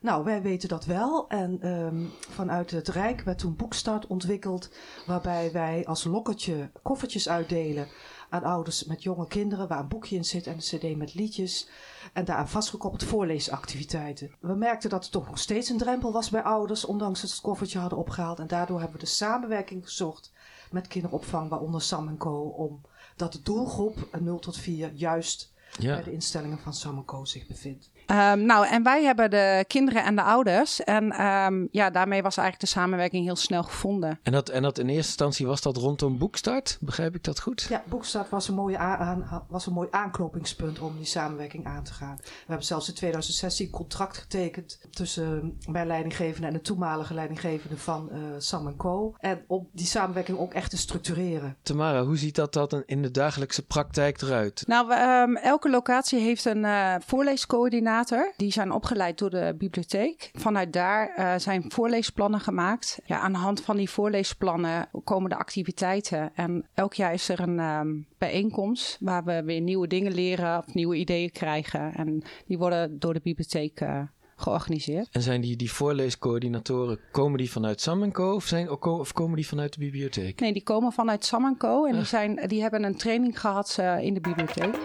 Nou, 0.00 0.24
wij 0.24 0.42
weten 0.42 0.68
dat 0.68 0.84
wel. 0.84 1.28
En 1.28 1.68
um, 1.68 2.10
vanuit 2.18 2.70
het 2.70 2.88
Rijk 2.88 3.20
werd 3.20 3.38
toen 3.38 3.56
Boekstart 3.56 4.06
ontwikkeld, 4.06 4.70
waarbij 5.06 5.52
wij 5.52 5.86
als 5.86 6.04
lokkertje 6.04 6.70
koffertjes 6.82 7.28
uitdelen 7.28 7.88
aan 8.28 8.42
ouders 8.42 8.84
met 8.84 9.02
jonge 9.02 9.26
kinderen, 9.26 9.68
waar 9.68 9.78
een 9.78 9.88
boekje 9.88 10.16
in 10.16 10.24
zit 10.24 10.46
en 10.46 10.52
een 10.52 10.58
cd 10.58 10.96
met 10.96 11.14
liedjes. 11.14 11.68
En 12.12 12.24
daaraan 12.24 12.48
vastgekoppeld 12.48 13.04
voorleesactiviteiten. 13.04 14.30
We 14.40 14.54
merkten 14.54 14.90
dat 14.90 15.04
er 15.04 15.10
toch 15.10 15.26
nog 15.26 15.38
steeds 15.38 15.68
een 15.68 15.78
drempel 15.78 16.12
was 16.12 16.30
bij 16.30 16.42
ouders, 16.42 16.84
ondanks 16.84 17.20
dat 17.20 17.30
ze 17.30 17.36
het 17.36 17.44
koffertje 17.44 17.78
hadden 17.78 17.98
opgehaald. 17.98 18.38
En 18.38 18.46
daardoor 18.46 18.80
hebben 18.80 18.98
we 18.98 19.04
de 19.04 19.10
samenwerking 19.10 19.84
gezocht 19.84 20.32
met 20.70 20.86
kinderopvang, 20.86 21.50
waaronder 21.50 21.82
Sam 21.82 22.16
Co. 22.16 22.40
Om 22.40 22.80
dat 23.16 23.32
de 23.32 23.42
doelgroep 23.42 24.18
0 24.20 24.38
tot 24.38 24.56
4 24.56 24.92
juist 24.92 25.52
ja. 25.78 25.94
bij 25.94 26.04
de 26.04 26.12
instellingen 26.12 26.58
van 26.58 26.74
Sam 26.74 27.04
Co. 27.04 27.24
zich 27.24 27.46
bevindt. 27.46 27.90
Um, 28.10 28.46
nou, 28.46 28.66
en 28.66 28.82
wij 28.82 29.04
hebben 29.04 29.30
de 29.30 29.64
kinderen 29.66 30.04
en 30.04 30.16
de 30.16 30.22
ouders. 30.22 30.84
En 30.84 31.24
um, 31.24 31.68
ja, 31.70 31.90
daarmee 31.90 32.22
was 32.22 32.36
eigenlijk 32.36 32.72
de 32.72 32.78
samenwerking 32.78 33.24
heel 33.24 33.36
snel 33.36 33.62
gevonden. 33.62 34.18
En 34.22 34.32
dat, 34.32 34.48
en 34.48 34.62
dat 34.62 34.78
in 34.78 34.86
eerste 34.86 35.06
instantie 35.06 35.46
was 35.46 35.60
dat 35.60 35.76
rondom 35.76 36.18
Boekstart? 36.18 36.78
Begrijp 36.80 37.14
ik 37.14 37.24
dat 37.24 37.40
goed? 37.40 37.66
Ja, 37.68 37.82
Boekstart 37.88 38.30
was 38.30 38.48
een, 38.48 38.54
mooie 38.54 38.78
aan, 38.78 39.46
was 39.48 39.66
een 39.66 39.72
mooi 39.72 39.88
aanknopingspunt 39.90 40.78
om 40.78 40.96
die 40.96 41.06
samenwerking 41.06 41.66
aan 41.66 41.84
te 41.84 41.92
gaan. 41.92 42.16
We 42.22 42.32
hebben 42.46 42.66
zelfs 42.66 42.88
in 42.88 42.94
2016 42.94 43.70
contract 43.70 44.16
getekend 44.16 44.80
tussen 44.90 45.58
mijn 45.66 45.86
leidinggevende 45.86 46.46
en 46.46 46.52
de 46.52 46.60
toenmalige 46.60 47.14
leidinggevende 47.14 47.76
van 47.76 48.08
uh, 48.12 48.18
Sam 48.38 48.76
Co. 48.76 49.14
En 49.18 49.44
om 49.46 49.68
die 49.72 49.86
samenwerking 49.86 50.38
ook 50.38 50.54
echt 50.54 50.70
te 50.70 50.76
structureren. 50.76 51.56
Tamara, 51.62 52.04
hoe 52.04 52.16
ziet 52.16 52.34
dat, 52.34 52.52
dat 52.52 52.82
in 52.86 53.02
de 53.02 53.10
dagelijkse 53.10 53.66
praktijk 53.66 54.22
eruit? 54.22 54.62
Nou, 54.66 54.92
um, 54.92 55.36
elke 55.36 55.57
locatie 55.64 56.18
heeft 56.18 56.44
een 56.44 56.64
uh, 56.64 56.94
voorleescoördinator 57.06 58.32
die 58.36 58.52
zijn 58.52 58.72
opgeleid 58.72 59.18
door 59.18 59.30
de 59.30 59.54
bibliotheek. 59.58 60.30
Vanuit 60.34 60.72
daar 60.72 61.14
uh, 61.18 61.34
zijn 61.36 61.64
voorleesplannen 61.68 62.40
gemaakt. 62.40 62.98
Ja, 63.04 63.18
aan 63.18 63.32
de 63.32 63.38
hand 63.38 63.60
van 63.60 63.76
die 63.76 63.90
voorleesplannen 63.90 64.88
komen 65.04 65.30
de 65.30 65.36
activiteiten. 65.36 66.30
En 66.34 66.66
elk 66.74 66.94
jaar 66.94 67.12
is 67.12 67.28
er 67.28 67.40
een 67.40 67.58
um, 67.58 68.06
bijeenkomst 68.18 68.96
waar 69.00 69.24
we 69.24 69.42
weer 69.44 69.60
nieuwe 69.60 69.86
dingen 69.86 70.12
leren 70.12 70.58
of 70.58 70.74
nieuwe 70.74 70.96
ideeën 70.96 71.32
krijgen. 71.32 71.94
En 71.94 72.22
die 72.46 72.58
worden 72.58 72.98
door 72.98 73.14
de 73.14 73.20
bibliotheek 73.22 73.80
uh, 73.80 74.00
georganiseerd. 74.36 75.08
En 75.12 75.22
zijn 75.22 75.40
die, 75.40 75.56
die 75.56 75.72
voorleescoördinatoren, 75.72 76.98
komen 77.12 77.38
die 77.38 77.50
vanuit 77.50 77.80
Sam 77.80 78.12
Co 78.12 78.34
of, 78.34 78.44
zijn, 78.44 78.70
of 78.70 79.12
komen 79.12 79.36
die 79.36 79.46
vanuit 79.46 79.72
de 79.72 79.78
bibliotheek? 79.78 80.40
Nee, 80.40 80.52
die 80.52 80.62
komen 80.62 80.92
vanuit 80.92 81.24
Sam 81.24 81.56
Co 81.56 81.84
en 81.84 81.94
die, 81.94 82.04
zijn, 82.04 82.40
die 82.46 82.60
hebben 82.60 82.84
een 82.84 82.96
training 82.96 83.40
gehad 83.40 83.76
uh, 83.80 84.02
in 84.02 84.14
de 84.14 84.20
bibliotheek. 84.20 84.78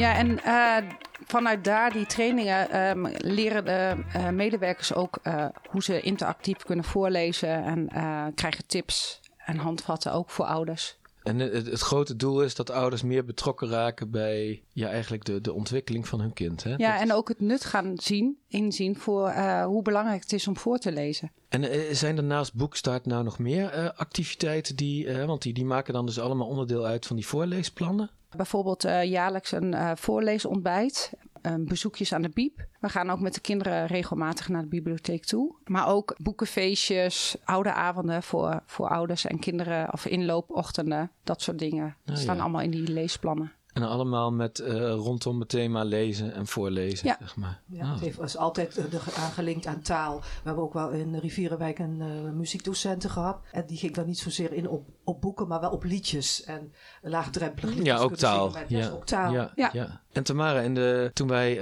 Ja, 0.00 0.16
en 0.16 0.30
uh, 0.46 0.90
vanuit 1.26 1.64
daar, 1.64 1.92
die 1.92 2.06
trainingen, 2.06 2.88
um, 2.88 3.12
leren 3.16 3.64
de 3.64 3.94
uh, 4.16 4.28
medewerkers 4.28 4.94
ook 4.94 5.18
uh, 5.22 5.44
hoe 5.68 5.82
ze 5.82 6.00
interactief 6.00 6.56
kunnen 6.56 6.84
voorlezen 6.84 7.64
en 7.64 7.88
krijgen 8.34 8.66
tips 8.66 9.20
en 9.36 9.56
handvatten 9.56 10.12
ook 10.12 10.30
voor 10.30 10.44
ouders. 10.44 10.98
En 11.22 11.38
het, 11.38 11.66
het, 11.66 11.80
grote 11.80 12.16
doel 12.16 12.42
is 12.42 12.54
dat 12.54 12.70
ouders 12.70 13.02
meer 13.02 13.24
betrokken 13.24 13.68
raken 13.68 14.10
bij 14.10 14.62
ja, 14.72 14.88
eigenlijk 14.88 15.24
de, 15.24 15.40
de 15.40 15.52
ontwikkeling 15.52 16.08
van 16.08 16.20
hun 16.20 16.32
kind. 16.32 16.62
Hè? 16.62 16.70
Ja, 16.70 16.92
dat 16.92 17.00
en 17.00 17.08
is... 17.08 17.12
ook 17.12 17.28
het 17.28 17.40
nut 17.40 17.64
gaan 17.64 17.92
zien, 17.96 18.38
inzien 18.48 18.96
voor 18.96 19.32
hoe 19.64 19.82
belangrijk 19.82 20.22
het 20.22 20.32
is 20.32 20.48
om 20.48 20.56
voor 20.56 20.78
te 20.78 20.92
lezen. 20.92 21.32
En 21.48 21.96
zijn 21.96 22.16
er 22.16 22.24
naast 22.24 22.54
Boekstart 22.54 23.06
nou 23.06 23.24
nog 23.24 23.38
meer 23.38 23.92
activiteiten 23.92 24.76
die, 24.76 25.26
want 25.26 25.42
die, 25.42 25.52
die 25.52 25.64
maken 25.64 25.92
dan 25.92 26.06
dus 26.06 26.20
allemaal 26.20 26.48
onderdeel 26.48 26.86
uit 26.86 27.06
van 27.06 27.16
die 27.16 27.26
voorleesplannen? 27.26 28.10
Bijvoorbeeld 28.36 28.84
uh, 28.84 29.04
jaarlijks 29.04 29.52
een 29.52 29.72
uh, 29.72 29.90
voorleesontbijt, 29.94 31.12
uh, 31.42 31.54
bezoekjes 31.58 32.12
aan 32.12 32.22
de 32.22 32.28
biep. 32.28 32.66
We 32.80 32.88
gaan 32.88 33.10
ook 33.10 33.20
met 33.20 33.34
de 33.34 33.40
kinderen 33.40 33.86
regelmatig 33.86 34.48
naar 34.48 34.62
de 34.62 34.68
bibliotheek 34.68 35.24
toe. 35.24 35.54
Maar 35.64 35.88
ook 35.88 36.14
boekenfeestjes, 36.18 37.36
oude 37.44 37.72
avonden 37.72 38.22
voor, 38.22 38.62
voor 38.66 38.88
ouders 38.88 39.24
en 39.24 39.38
kinderen 39.38 39.92
of 39.92 40.06
inloopochtenden. 40.06 41.10
Dat 41.24 41.42
soort 41.42 41.58
dingen. 41.58 41.96
Dat 42.04 42.18
staan 42.18 42.36
ja. 42.36 42.42
allemaal 42.42 42.60
in 42.60 42.70
die 42.70 42.92
leesplannen. 42.92 43.52
En 43.72 43.82
allemaal 43.82 44.32
met 44.32 44.58
uh, 44.58 44.90
rondom 44.92 45.40
het 45.40 45.48
thema 45.48 45.84
lezen 45.84 46.34
en 46.34 46.46
voorlezen, 46.46 47.06
ja. 47.06 47.16
zeg 47.20 47.36
maar. 47.36 47.60
Ja, 47.66 47.82
oh. 47.82 47.92
Het 47.92 48.00
heeft, 48.00 48.20
is 48.20 48.36
altijd 48.36 48.78
uh, 48.78 49.18
aangelinkt 49.18 49.66
aan 49.66 49.80
taal. 49.80 50.20
We 50.20 50.26
hebben 50.42 50.64
ook 50.64 50.72
wel 50.72 50.90
in 50.90 51.16
Rivierenwijk 51.16 51.78
een 51.78 52.00
uh, 52.00 52.30
muziekdocenten 52.30 53.10
gehad. 53.10 53.40
En 53.52 53.66
die 53.66 53.76
ging 53.76 53.94
dan 53.94 54.06
niet 54.06 54.18
zozeer 54.18 54.52
in 54.52 54.68
op, 54.68 54.88
op 55.04 55.20
boeken, 55.20 55.48
maar 55.48 55.60
wel 55.60 55.70
op 55.70 55.84
liedjes. 55.84 56.44
En 56.44 56.72
laagdrempelig 57.02 57.74
liedjes. 57.74 57.86
Ja, 57.86 57.98
ook 57.98 58.16
taal. 58.16 58.52
Ja. 58.68 58.90
ook 58.90 59.06
taal. 59.06 59.32
Ja, 59.32 59.52
ja. 59.54 59.70
ja. 59.72 60.00
En 60.12 60.22
Tamara, 60.22 60.60
in 60.60 60.74
de, 60.74 61.10
toen 61.12 61.28
wij 61.28 61.54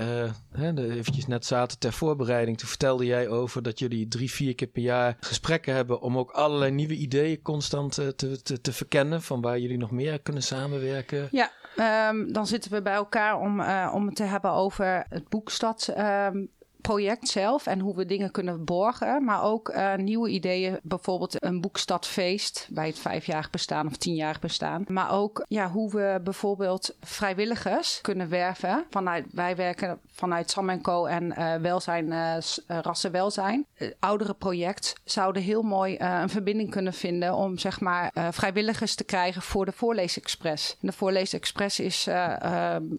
hè, 0.50 0.74
de, 0.74 0.90
eventjes 0.90 1.26
net 1.26 1.46
zaten 1.46 1.78
ter 1.78 1.92
voorbereiding, 1.92 2.58
toen 2.58 2.68
vertelde 2.68 3.04
jij 3.04 3.28
over 3.28 3.62
dat 3.62 3.78
jullie 3.78 4.08
drie, 4.08 4.30
vier 4.30 4.54
keer 4.54 4.68
per 4.68 4.82
jaar 4.82 5.16
gesprekken 5.20 5.74
hebben 5.74 6.00
om 6.00 6.18
ook 6.18 6.30
allerlei 6.30 6.70
nieuwe 6.70 6.94
ideeën 6.94 7.42
constant 7.42 7.94
te, 7.94 8.14
te, 8.42 8.60
te 8.60 8.72
verkennen. 8.72 9.22
Van 9.22 9.40
waar 9.40 9.58
jullie 9.58 9.78
nog 9.78 9.90
meer 9.90 10.20
kunnen 10.20 10.42
samenwerken. 10.42 11.28
Ja, 11.30 11.50
um, 11.80 12.32
dan 12.32 12.46
zitten 12.46 12.70
we 12.72 12.82
bij 12.82 12.94
elkaar 12.94 13.38
om, 13.38 13.60
uh, 13.60 13.90
om 13.94 14.06
het 14.06 14.16
te 14.16 14.22
hebben 14.22 14.50
over 14.52 15.06
het 15.08 15.28
boekstad. 15.28 15.94
Um, 15.98 16.50
project 16.88 17.28
zelf 17.28 17.66
en 17.66 17.80
hoe 17.80 17.96
we 17.96 18.06
dingen 18.06 18.30
kunnen 18.30 18.64
borgen. 18.64 19.24
Maar 19.24 19.42
ook 19.42 19.68
uh, 19.68 19.94
nieuwe 19.94 20.28
ideeën. 20.28 20.78
Bijvoorbeeld 20.82 21.44
een 21.44 21.60
boekstadfeest 21.60 22.68
bij 22.70 22.86
het 22.86 22.98
vijfjarig 22.98 23.50
bestaan 23.50 23.86
of 23.86 23.96
tienjarig 23.96 24.40
bestaan. 24.40 24.84
Maar 24.88 25.10
ook 25.12 25.44
ja, 25.48 25.70
hoe 25.70 25.90
we 25.90 26.20
bijvoorbeeld 26.24 26.96
vrijwilligers 27.00 28.00
kunnen 28.00 28.28
werven. 28.28 28.86
Vanuit, 28.90 29.26
wij 29.32 29.56
werken 29.56 29.98
vanuit 30.06 30.50
Sam 30.50 30.80
Co. 30.80 31.06
en 31.06 31.24
uh, 31.24 31.54
welzijn, 31.54 32.06
uh, 32.06 32.36
rassenwelzijn. 32.66 33.66
Het 33.74 33.96
oudere 33.98 34.34
project 34.34 34.94
zouden 35.04 35.42
heel 35.42 35.62
mooi 35.62 35.96
een 35.98 36.28
verbinding 36.28 36.70
kunnen 36.70 36.92
vinden 36.92 37.34
om 37.34 37.58
zeg 37.58 37.80
maar 37.80 38.12
vrijwilligers 38.30 38.94
te 38.94 39.04
krijgen 39.04 39.42
voor 39.42 39.64
de 39.64 39.72
Voorleesexpress. 39.72 40.76
De 40.80 40.92
Voorleesexpress 40.92 41.80
is 41.80 42.08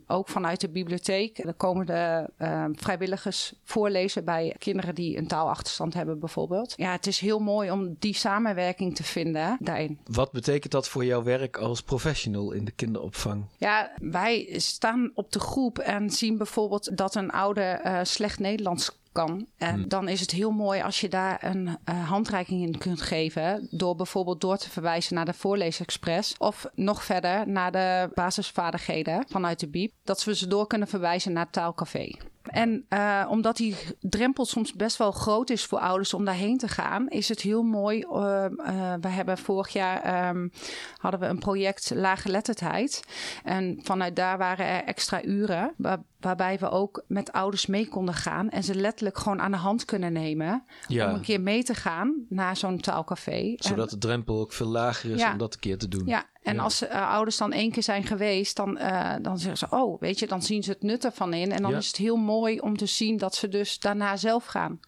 ook 0.08 0.27
vanuit 0.27 0.62
de 0.62 0.69
bibliotheek. 0.69 1.38
Er 1.38 1.53
komen 1.53 1.86
de 1.86 2.29
vrijwilligers 2.75 3.53
voorlezen 3.79 4.25
bij 4.25 4.55
kinderen 4.57 4.95
die 4.95 5.17
een 5.17 5.27
taalachterstand 5.27 5.93
hebben 5.93 6.19
bijvoorbeeld. 6.19 6.74
Ja, 6.77 6.91
het 6.91 7.07
is 7.07 7.19
heel 7.19 7.39
mooi 7.39 7.71
om 7.71 7.95
die 8.00 8.15
samenwerking 8.15 8.95
te 8.95 9.03
vinden 9.03 9.57
daarin. 9.59 10.00
Wat 10.03 10.31
betekent 10.31 10.71
dat 10.71 10.88
voor 10.88 11.05
jouw 11.05 11.24
werk 11.24 11.57
als 11.57 11.81
professional 11.81 12.51
in 12.51 12.65
de 12.65 12.71
kinderopvang? 12.71 13.45
Ja, 13.57 13.91
wij 14.01 14.53
staan 14.57 15.12
op 15.13 15.31
de 15.31 15.39
groep 15.39 15.79
en 15.79 16.09
zien 16.09 16.38
bijvoorbeeld 16.38 16.98
dat 16.98 17.15
een 17.15 17.31
ouder 17.31 17.86
uh, 17.86 18.00
slecht 18.03 18.39
Nederlands 18.39 18.98
kan. 19.12 19.48
En 19.57 19.74
hmm. 19.74 19.88
dan 19.88 20.07
is 20.07 20.19
het 20.19 20.31
heel 20.31 20.51
mooi 20.51 20.81
als 20.81 21.01
je 21.01 21.09
daar 21.09 21.43
een 21.43 21.67
uh, 21.67 22.09
handreiking 22.09 22.63
in 22.63 22.77
kunt 22.77 23.01
geven. 23.01 23.67
Door 23.71 23.95
bijvoorbeeld 23.95 24.41
door 24.41 24.57
te 24.57 24.69
verwijzen 24.69 25.15
naar 25.15 25.25
de 25.25 25.33
Voorleesexpress. 25.33 26.36
Of 26.38 26.69
nog 26.75 27.03
verder 27.03 27.48
naar 27.48 27.71
de 27.71 28.09
basisvaardigheden 28.13 29.25
vanuit 29.29 29.59
de 29.59 29.67
BIEB. 29.67 29.91
Dat 30.03 30.24
we 30.24 30.36
ze 30.36 30.48
door 30.48 30.67
kunnen 30.67 30.88
verwijzen 30.88 31.33
naar 31.33 31.50
taalcafé. 31.50 32.15
En 32.43 32.86
uh, 32.89 33.25
omdat 33.29 33.58
die 33.58 33.75
drempel 34.00 34.46
soms 34.46 34.74
best 34.74 34.98
wel 34.98 35.12
groot 35.12 35.50
is 35.50 35.65
voor 35.65 35.79
ouders 35.79 36.13
om 36.13 36.25
daarheen 36.25 36.58
te 36.58 36.67
gaan, 36.67 37.08
is 37.08 37.29
het 37.29 37.41
heel 37.41 37.63
mooi. 37.63 38.00
Uh, 38.00 38.46
uh, 38.58 38.93
we 39.01 39.08
hebben 39.08 39.38
vorig 39.38 39.69
jaar 39.69 40.29
um, 40.29 40.51
hadden 40.98 41.19
we 41.19 41.25
een 41.25 41.39
project 41.39 41.91
laaggeletterdheid. 41.96 43.03
En 43.43 43.79
vanuit 43.84 44.15
daar 44.15 44.38
waren 44.38 44.65
er 44.65 44.84
extra 44.84 45.24
uren. 45.24 45.74
Waar, 45.77 46.00
waarbij 46.19 46.60
we 46.60 46.69
ook 46.69 47.03
met 47.08 47.31
ouders 47.31 47.65
mee 47.65 47.88
konden 47.88 48.15
gaan 48.15 48.50
en 48.50 48.63
ze 48.63 48.75
letterlijk 48.75 49.17
gewoon 49.17 49.41
aan 49.41 49.51
de 49.51 49.58
hand 49.58 49.86
kunnen 49.86 50.13
nemen. 50.13 50.63
Ja. 50.88 51.08
Om 51.08 51.13
een 51.13 51.22
keer 51.22 51.41
mee 51.41 51.63
te 51.63 51.74
gaan 51.74 52.25
naar 52.29 52.58
zo'n 52.58 52.79
taalcafé. 52.79 53.53
Zodat 53.58 53.91
en, 53.91 54.00
de 54.00 54.08
drempel 54.08 54.39
ook 54.39 54.53
veel 54.53 54.67
lager 54.67 55.12
is 55.12 55.19
ja. 55.19 55.31
om 55.31 55.38
dat 55.38 55.53
een 55.53 55.60
keer 55.60 55.77
te 55.77 55.88
doen. 55.88 56.05
Ja, 56.05 56.25
en 56.43 56.55
Ja. 56.55 56.62
als 56.62 56.84
uh, 56.84 57.12
ouders 57.12 57.38
dan 57.38 57.51
één 57.51 57.72
keer 57.72 57.84
zijn 57.84 58.03
geweest, 58.03 58.55
dan, 58.55 58.77
uh, 58.77 59.13
dan 59.22 59.38
zeggen 59.39 59.58
ze: 59.69 59.75
Oh, 59.75 60.00
weet 60.00 60.19
je, 60.19 60.27
dan 60.27 60.41
zien 60.41 60.63
ze 60.63 60.69
het 60.72 60.81
nut 60.84 61.05
ervan 61.05 61.34
in. 61.34 61.51
En 61.51 61.62
dan 61.62 61.72
Ja. 61.72 61.77
is 61.77 61.88
het 61.88 61.96
heel 61.96 62.15
mooi 62.15 62.60
om 62.60 62.77
te 62.77 62.86
zien 62.86 63.17
dat 63.17 63.36
ze 63.36 63.48
dus 63.48 63.79
daarna 63.79 64.17
zelf 64.17 64.46
gaan. 64.46 64.79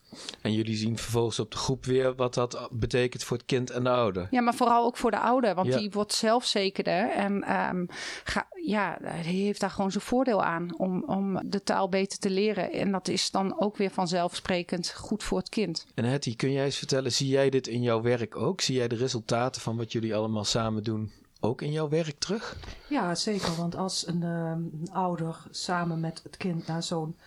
En 0.41 0.53
jullie 0.53 0.75
zien 0.75 0.97
vervolgens 0.97 1.39
op 1.39 1.51
de 1.51 1.57
groep 1.57 1.85
weer 1.85 2.15
wat 2.15 2.33
dat 2.33 2.67
betekent 2.71 3.23
voor 3.23 3.37
het 3.37 3.45
kind 3.45 3.69
en 3.69 3.83
de 3.83 3.89
ouder. 3.89 4.27
Ja, 4.31 4.41
maar 4.41 4.53
vooral 4.55 4.85
ook 4.85 4.97
voor 4.97 5.11
de 5.11 5.19
ouder, 5.19 5.55
want 5.55 5.67
Ja. 5.67 5.77
die 5.77 5.91
wordt 5.91 6.13
zelfzekerder. 6.13 7.09
En 7.09 7.43
ehm, 7.43 7.85
ga, 8.23 8.47
ja, 8.65 8.97
die 9.23 9.43
heeft 9.45 9.59
daar 9.59 9.69
gewoon 9.69 9.91
zijn 9.91 10.03
voordeel 10.03 10.43
aan 10.43 10.77
om, 10.77 11.03
om 11.03 11.49
de 11.49 11.63
taal 11.63 11.89
beter 11.89 12.19
te 12.19 12.29
leren. 12.29 12.71
En 12.71 12.91
dat 12.91 13.07
is 13.07 13.31
dan 13.31 13.59
ook 13.61 13.77
weer 13.77 13.91
vanzelfsprekend 13.91 14.93
goed 14.93 15.23
voor 15.23 15.37
het 15.37 15.49
kind. 15.49 15.85
En 15.95 16.05
Hetty, 16.05 16.35
kun 16.35 16.51
jij 16.51 16.65
eens 16.65 16.77
vertellen, 16.77 17.11
zie 17.11 17.27
jij 17.27 17.49
dit 17.49 17.67
in 17.67 17.81
jouw 17.81 18.01
werk 18.01 18.35
ook? 18.35 18.61
Zie 18.61 18.75
jij 18.75 18.87
de 18.87 18.95
resultaten 18.95 19.61
van 19.61 19.77
wat 19.77 19.91
jullie 19.91 20.15
allemaal 20.15 20.43
samen 20.45 20.83
doen 20.83 21.11
ook 21.41 21.61
in 21.61 21.71
jouw 21.71 21.89
werk 21.89 22.19
terug? 22.19 22.57
Ja, 22.89 23.15
zeker. 23.15 23.55
Want 23.55 23.75
als 23.75 24.07
een, 24.07 24.23
ehm, 24.23 24.61
een 24.81 24.89
ouder 24.91 25.43
samen 25.51 25.99
met 25.99 26.19
het 26.23 26.37
kind 26.37 26.67
naar 26.67 26.83
zo'n 26.83 27.17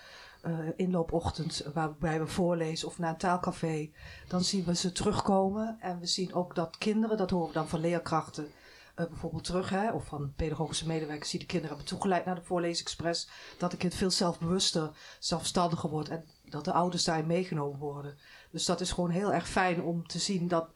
eh, 0.40 0.58
inloopochtend 0.76 1.66
waarbij 1.74 2.20
we 2.20 2.26
voorlezen 2.26 2.88
of 2.88 2.98
naar 2.98 3.10
een 3.10 3.16
taalcafé, 3.16 3.90
dan 4.28 4.44
zien 4.44 4.64
we 4.64 4.74
ze 4.74 4.92
terugkomen. 4.92 5.76
En 5.80 6.00
we 6.00 6.06
zien 6.06 6.34
ook 6.34 6.54
dat 6.54 6.78
kinderen, 6.78 7.16
dat 7.16 7.30
horen 7.30 7.48
we 7.48 7.54
dan 7.54 7.68
van 7.68 7.80
leerkrachten 7.80 8.48
eh, 8.94 9.06
bijvoorbeeld 9.06 9.44
terug, 9.44 9.68
hè, 9.70 9.92
of 9.92 10.04
van 10.04 10.32
pedagogische 10.36 10.86
medewerkers 10.86 11.30
die 11.30 11.40
de 11.40 11.46
kinderen 11.46 11.76
hebben 11.76 11.92
toegeleid 11.92 12.24
naar 12.24 12.34
de 12.34 12.42
voorleesexpress, 12.42 13.28
dat 13.58 13.70
het 13.70 13.80
kind 13.80 13.94
veel 13.94 14.10
zelfbewuster, 14.10 14.90
zelfstandiger 15.18 15.90
wordt 15.90 16.08
en 16.08 16.24
dat 16.44 16.64
de 16.64 16.72
ouders 16.72 17.04
daarin 17.04 17.26
meegenomen 17.26 17.78
worden. 17.78 18.18
Dus 18.50 18.64
dat 18.64 18.80
is 18.80 18.92
gewoon 18.92 19.10
heel 19.10 19.32
erg 19.32 19.48
fijn 19.48 19.82
om 19.82 20.06
te 20.06 20.18
zien 20.18 20.48
dat, 20.48 20.68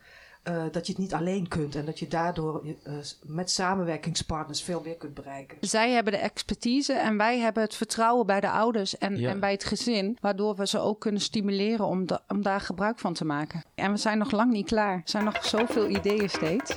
eh, 0.42 0.62
dat 0.73 0.87
je 0.87 0.92
het 0.92 1.00
niet 1.02 1.14
alleen 1.14 1.49
kunt 1.49 1.75
en 1.75 1.85
dat 1.85 1.99
je 1.99 2.09
daardoor 2.09 2.64
eh, 2.85 2.92
met 3.23 3.50
samenwerkingspartners 3.50 4.62
veel 4.62 4.80
meer 4.85 4.97
kunt 4.97 5.14
bereiken. 5.14 5.57
Zij 5.61 5.90
hebben 5.90 6.12
de 6.12 6.18
expertise 6.18 6.92
en 6.92 7.16
wij 7.16 7.38
hebben 7.38 7.62
het 7.62 7.75
vertrouwen 7.75 8.26
bij 8.26 8.40
de 8.40 8.50
ouders 8.50 8.99
en, 8.99 9.16
Ja. 9.16 9.30
en 9.30 9.40
bij 9.40 9.52
het 9.52 9.64
gezin, 9.64 10.16
waardoor 10.21 10.57
we 10.57 10.66
ze 10.66 10.78
ook 10.78 11.00
kunnen 11.00 11.21
stimuleren 11.21 11.87
om, 11.87 12.07
da- 12.07 12.23
om 12.28 12.42
daar 12.42 12.61
gebruik 12.61 12.99
van 12.99 13.12
te 13.14 13.25
maken. 13.25 13.64
En 13.75 13.90
we 13.92 13.97
zijn 13.97 14.18
nog 14.18 14.30
lang 14.30 14.52
niet 14.52 14.66
klaar. 14.66 14.95
Er 14.95 15.00
zijn 15.04 15.25
nog 15.25 15.45
zoveel 15.45 15.88
ideeën 15.88 16.30
steeds. 16.30 16.76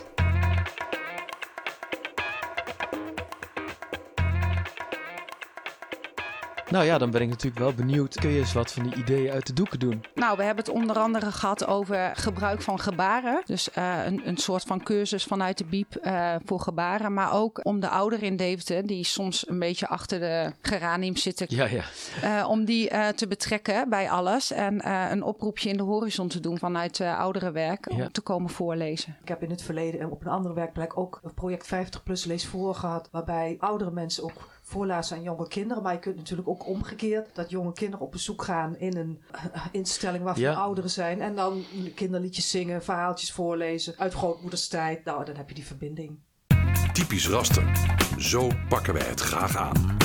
Nou 6.72 6.86
ja, 6.86 6.98
dan 6.98 7.12
ben 7.12 7.22
ik 7.22 7.30
natuurlijk 7.30 7.62
wel 7.62 7.74
benieuwd. 7.74 8.16
Kun 8.16 8.30
je 8.30 8.40
eens 8.40 8.54
wat 8.54 8.72
van 8.72 8.84
die 8.84 8.96
ideeën 8.96 9.32
uit 9.32 9.48
de 9.48 9.54
doeken 9.54 9.80
doen? 9.80 10.06
Nou, 10.16 10.38
we 10.38 10.44
hebben 10.44 10.64
het 10.66 10.74
onder 10.74 11.00
andere 11.00 11.32
gehad 11.32 11.66
over 11.68 12.12
gebruik 12.16 12.62
van 12.62 12.80
gebaren. 12.80 13.42
Dus 13.46 13.72
eh, 13.72 14.06
een, 14.06 14.22
een 14.28 14.38
soort 14.38 14.64
van 14.64 14.84
cursus 14.84 15.24
vanuit 15.24 15.58
de 15.58 15.64
BIEB 15.66 15.96
eh, 15.96 16.36
voor 16.46 16.60
gebaren. 16.60 17.14
Maar 17.14 17.34
ook 17.34 17.60
om 17.66 17.80
de 17.80 17.90
ouderen 17.90 18.26
in 18.26 18.36
Deventer, 18.36 18.88
die 18.88 19.04
soms 19.04 19.50
een 19.50 19.60
beetje 19.60 19.88
achter 19.88 20.20
de 20.20 20.52
geranium 20.62 21.16
zitten, 21.16 21.46
Ja, 21.50 21.66
ja. 21.66 21.84
eh, 22.22 22.50
om 22.50 22.66
die 22.66 22.90
eh, 22.90 23.08
te 23.08 23.28
betrekken 23.28 23.90
bij 23.90 24.10
alles. 24.10 24.52
En 24.52 24.82
eh, 24.82 25.06
een 25.10 25.24
oproepje 25.24 25.70
in 25.70 25.78
de 25.78 25.84
horizon 25.84 26.28
te 26.28 26.40
doen 26.40 26.58
vanuit 26.58 27.00
uh, 27.00 27.20
ouderenwerk 27.20 27.90
om 27.90 27.98
Ja. 27.98 28.10
te 28.12 28.22
komen 28.22 28.50
voorlezen. 28.50 29.16
Ik 29.22 29.28
heb 29.28 29.44
in 29.44 29.50
het 29.50 29.62
verleden 29.62 30.00
en 30.00 30.10
op 30.12 30.22
een 30.22 30.32
andere 30.32 30.54
werkplek 30.54 30.98
ook 30.98 31.20
een 31.24 31.34
project 31.34 31.68
50 31.68 32.04
plus 32.04 32.26
lees 32.26 32.46
voor 32.48 32.76
gehad. 32.76 33.08
Waarbij 33.12 33.56
oudere 33.60 33.92
mensen 33.92 34.24
ook 34.24 34.50
voorlazen 34.72 35.18
aan 35.18 35.24
jonge 35.24 35.48
kinderen. 35.48 35.84
Maar 35.84 35.94
je 35.94 36.00
kunt 36.00 36.16
natuurlijk 36.16 36.48
ook 36.50 36.68
omgekeerd 36.68 37.36
dat 37.36 37.50
jonge 37.50 37.74
kinderen 37.74 38.06
op 38.06 38.12
bezoek 38.12 38.44
gaan 38.44 38.78
in 38.78 38.98
een 38.98 39.22
eh, 39.32 39.66
instelling 39.72 40.24
waarvan 40.24 40.44
Ja. 40.44 40.54
ouderen 40.54 40.90
zijn. 40.90 41.22
En 41.22 41.36
dan 41.36 41.64
kinderliedjes 41.96 42.50
zingen, 42.50 42.84
verhaaltjes 42.84 43.32
voorlezen 43.32 43.94
uit 43.98 44.14
grootmoeders 44.14 44.68
tijd. 44.68 45.06
Nou, 45.06 45.26
dan 45.26 45.36
heb 45.36 45.50
je 45.50 45.56
die 45.56 45.66
verbinding. 45.66 46.20
Typisch 46.94 47.28
raster. 47.30 47.72
Zo 48.18 48.48
pakken 48.70 48.94
wij 48.94 49.06
het 49.08 49.20
graag 49.20 49.56
aan. 49.58 49.98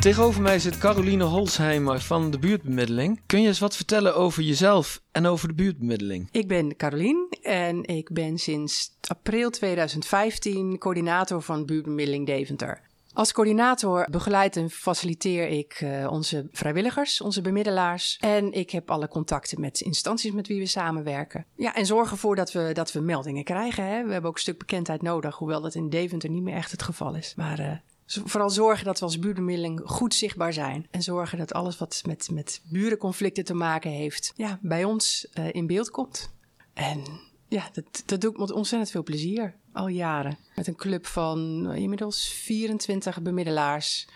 Tegenover 0.00 0.42
mij 0.42 0.58
zit 0.58 0.78
Caroline 0.78 1.24
Holsheimer 1.24 2.00
van 2.00 2.30
de 2.30 2.38
buurtbemiddeling. 2.38 3.20
Kun 3.26 3.40
je 3.42 3.48
eens 3.48 3.58
wat 3.58 3.76
vertellen 3.76 4.16
over 4.16 4.42
jezelf 4.42 5.02
en 5.12 5.26
over 5.26 5.48
de 5.48 5.54
buurtbemiddeling? 5.54 6.28
Ik 6.30 6.48
ben 6.48 6.76
Carolien 6.76 7.28
en 7.42 7.84
ik 7.84 8.12
ben 8.12 8.38
sinds 8.38 8.96
april 9.08 9.50
2015 9.50 10.78
coördinator 10.78 11.42
van 11.42 11.66
buurtbemiddeling 11.66 12.26
Deventer. 12.26 12.80
Als 13.12 13.32
coördinator 13.32 14.06
begeleid 14.10 14.56
en 14.56 14.70
faciliteer 14.70 15.48
ik 15.48 15.72
eh, 15.72 16.10
onze 16.10 16.48
vrijwilligers, 16.52 17.20
onze 17.20 17.40
bemiddelaars. 17.40 18.16
En 18.20 18.52
ik 18.52 18.70
heb 18.70 18.90
alle 18.90 19.08
contacten 19.08 19.60
met 19.60 19.80
instanties 19.80 20.32
met 20.32 20.46
wie 20.46 20.60
we 20.60 20.66
samenwerken. 20.66 21.46
Ja, 21.56 21.74
en 21.74 21.86
zorg 21.86 22.10
ervoor 22.10 22.36
dat 22.36 22.52
we, 22.52 22.70
dat 22.72 22.92
we 22.92 23.00
meldingen 23.00 23.44
krijgen. 23.44 23.84
Hè. 23.84 24.04
We 24.04 24.12
hebben 24.12 24.30
ook 24.30 24.36
een 24.36 24.42
stuk 24.42 24.58
bekendheid 24.58 25.02
nodig, 25.02 25.36
hoewel 25.36 25.60
dat 25.60 25.74
in 25.74 25.88
Deventer 25.88 26.30
niet 26.30 26.42
meer 26.42 26.54
echt 26.54 26.70
het 26.70 26.82
geval 26.82 27.14
is. 27.14 27.32
Maar 27.36 27.58
eh, 27.58 27.72
vooral 28.06 28.50
zorgen 28.50 28.84
dat 28.84 28.98
we 28.98 29.04
als 29.04 29.18
buurtbemiddeling 29.18 29.80
goed 29.84 30.14
zichtbaar 30.14 30.52
zijn. 30.52 30.86
En 30.90 31.02
zorgen 31.02 31.38
dat 31.38 31.52
alles 31.52 31.78
wat 31.78 32.02
met, 32.06 32.28
met 32.32 32.60
burenconflicten 32.64 33.44
te 33.44 33.54
maken 33.54 33.90
heeft, 33.90 34.32
ja, 34.36 34.58
bij 34.62 34.84
ons 34.84 35.28
eh, 35.32 35.44
in 35.52 35.66
beeld 35.66 35.90
komt. 35.90 36.30
En 36.74 37.27
ja, 37.48 37.68
dat, 37.72 38.02
dat 38.06 38.20
doe 38.20 38.30
ik 38.30 38.38
met 38.38 38.50
ontzettend 38.50 38.90
veel 38.90 39.02
plezier. 39.02 39.54
Al 39.72 39.88
jaren. 39.88 40.38
Met 40.54 40.66
een 40.66 40.76
club 40.76 41.06
van 41.06 41.66
eh, 41.70 41.82
inmiddels 41.82 42.28
24 42.28 43.22
bemiddelaars 43.22 44.08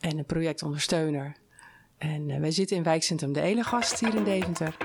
en 0.00 0.18
een 0.18 0.26
projectondersteuner. 0.26 1.36
En 1.98 2.30
eh, 2.30 2.40
wij 2.40 2.50
zitten 2.50 2.76
in 2.76 2.82
wijkcentrum 2.82 3.32
De 3.32 3.40
Elegast 3.40 4.00
hier 4.00 4.14
in 4.14 4.24
Deventer. 4.24 4.76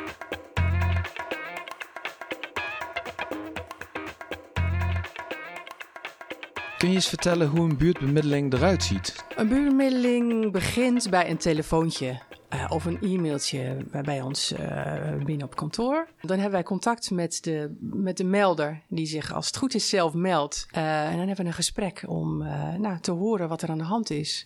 Kun 6.78 6.90
je 6.90 6.96
eens 6.96 7.08
vertellen 7.08 7.48
hoe 7.48 7.60
een 7.60 7.78
buurtbemiddeling 7.78 8.54
eruit 8.54 8.84
ziet? 8.84 9.26
Een 9.36 9.48
buurtbemiddeling 9.48 10.52
begint 10.52 11.10
bij 11.10 11.30
een 11.30 11.38
telefoontje. 11.38 12.20
Eh, 12.50 12.59
of 12.70 12.86
een 12.86 13.02
e-mailtje 13.02 13.78
bij 14.04 14.22
ons 14.22 14.52
uh, 14.52 15.24
binnen 15.26 15.46
op 15.46 15.56
kantoor. 15.56 16.08
Dan 16.22 16.36
hebben 16.36 16.52
wij 16.52 16.64
contact 16.64 17.12
met 17.12 17.44
de, 17.44 17.78
met 17.80 18.18
de 18.18 18.24
melder, 18.24 18.82
die 18.88 19.06
zich 19.06 19.34
als 19.34 19.48
het 19.48 19.58
goed 19.58 19.74
is 19.74 19.90
zelf 19.90 20.14
meldt. 20.14 20.68
Uh, 20.76 21.06
en 21.06 21.18
dan 21.18 21.28
hebben 21.28 21.46
we 21.46 21.52
een 21.52 21.54
gesprek 21.54 22.04
om 22.08 22.38
nou, 22.78 23.00
te 23.00 23.12
horen 23.12 23.48
wat 23.48 23.62
er 23.62 23.70
aan 23.70 23.78
de 23.78 23.84
hand 23.84 24.10
is. 24.10 24.46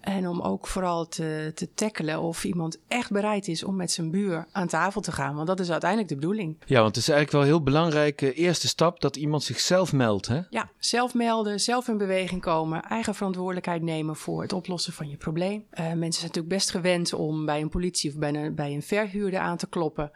En 0.00 0.28
om 0.28 0.40
ook 0.40 0.66
vooral 0.66 1.08
te, 1.08 1.52
te 1.54 1.74
tackelen 1.74 2.20
of 2.20 2.44
iemand 2.44 2.78
echt 2.88 3.10
bereid 3.10 3.48
is 3.48 3.64
om 3.64 3.76
met 3.76 3.90
zijn 3.90 4.10
buur 4.10 4.46
aan 4.52 4.66
tafel 4.66 5.00
te 5.00 5.12
gaan. 5.12 5.34
Want 5.34 5.46
dat 5.46 5.60
is 5.60 5.70
uiteindelijk 5.70 6.10
de 6.10 6.14
bedoeling. 6.14 6.56
Ja, 6.66 6.80
want 6.80 6.96
het 6.96 6.96
is 6.96 7.08
eigenlijk 7.08 7.32
wel 7.32 7.40
een 7.40 7.56
heel 7.56 7.72
belangrijke 7.72 8.34
eerste 8.34 8.68
stap 8.68 9.00
dat 9.00 9.16
iemand 9.16 9.42
zichzelf 9.42 9.92
meldt. 9.92 10.26
Hè? 10.26 10.40
Ja, 10.50 10.70
zelf 10.78 11.14
melden, 11.14 11.60
zelf 11.60 11.88
in 11.88 11.98
beweging 11.98 12.40
komen, 12.40 12.82
eigen 12.82 13.14
verantwoordelijkheid 13.14 13.82
nemen 13.82 14.16
voor 14.16 14.42
het 14.42 14.52
oplossen 14.52 14.92
van 14.92 15.08
je 15.08 15.16
probleem. 15.16 15.64
Uh, 15.70 15.78
mensen 15.78 16.20
zijn 16.20 16.26
natuurlijk 16.26 16.54
best 16.54 16.70
gewend 16.70 17.12
om 17.12 17.46
bij 17.46 17.57
een 17.60 17.68
politie 17.68 18.10
of 18.10 18.16
bij 18.16 18.34
een, 18.34 18.54
bij 18.54 18.74
een 18.74 18.82
verhuurder 18.82 19.40
aan 19.40 19.56
te 19.56 19.68
kloppen. 19.68 20.10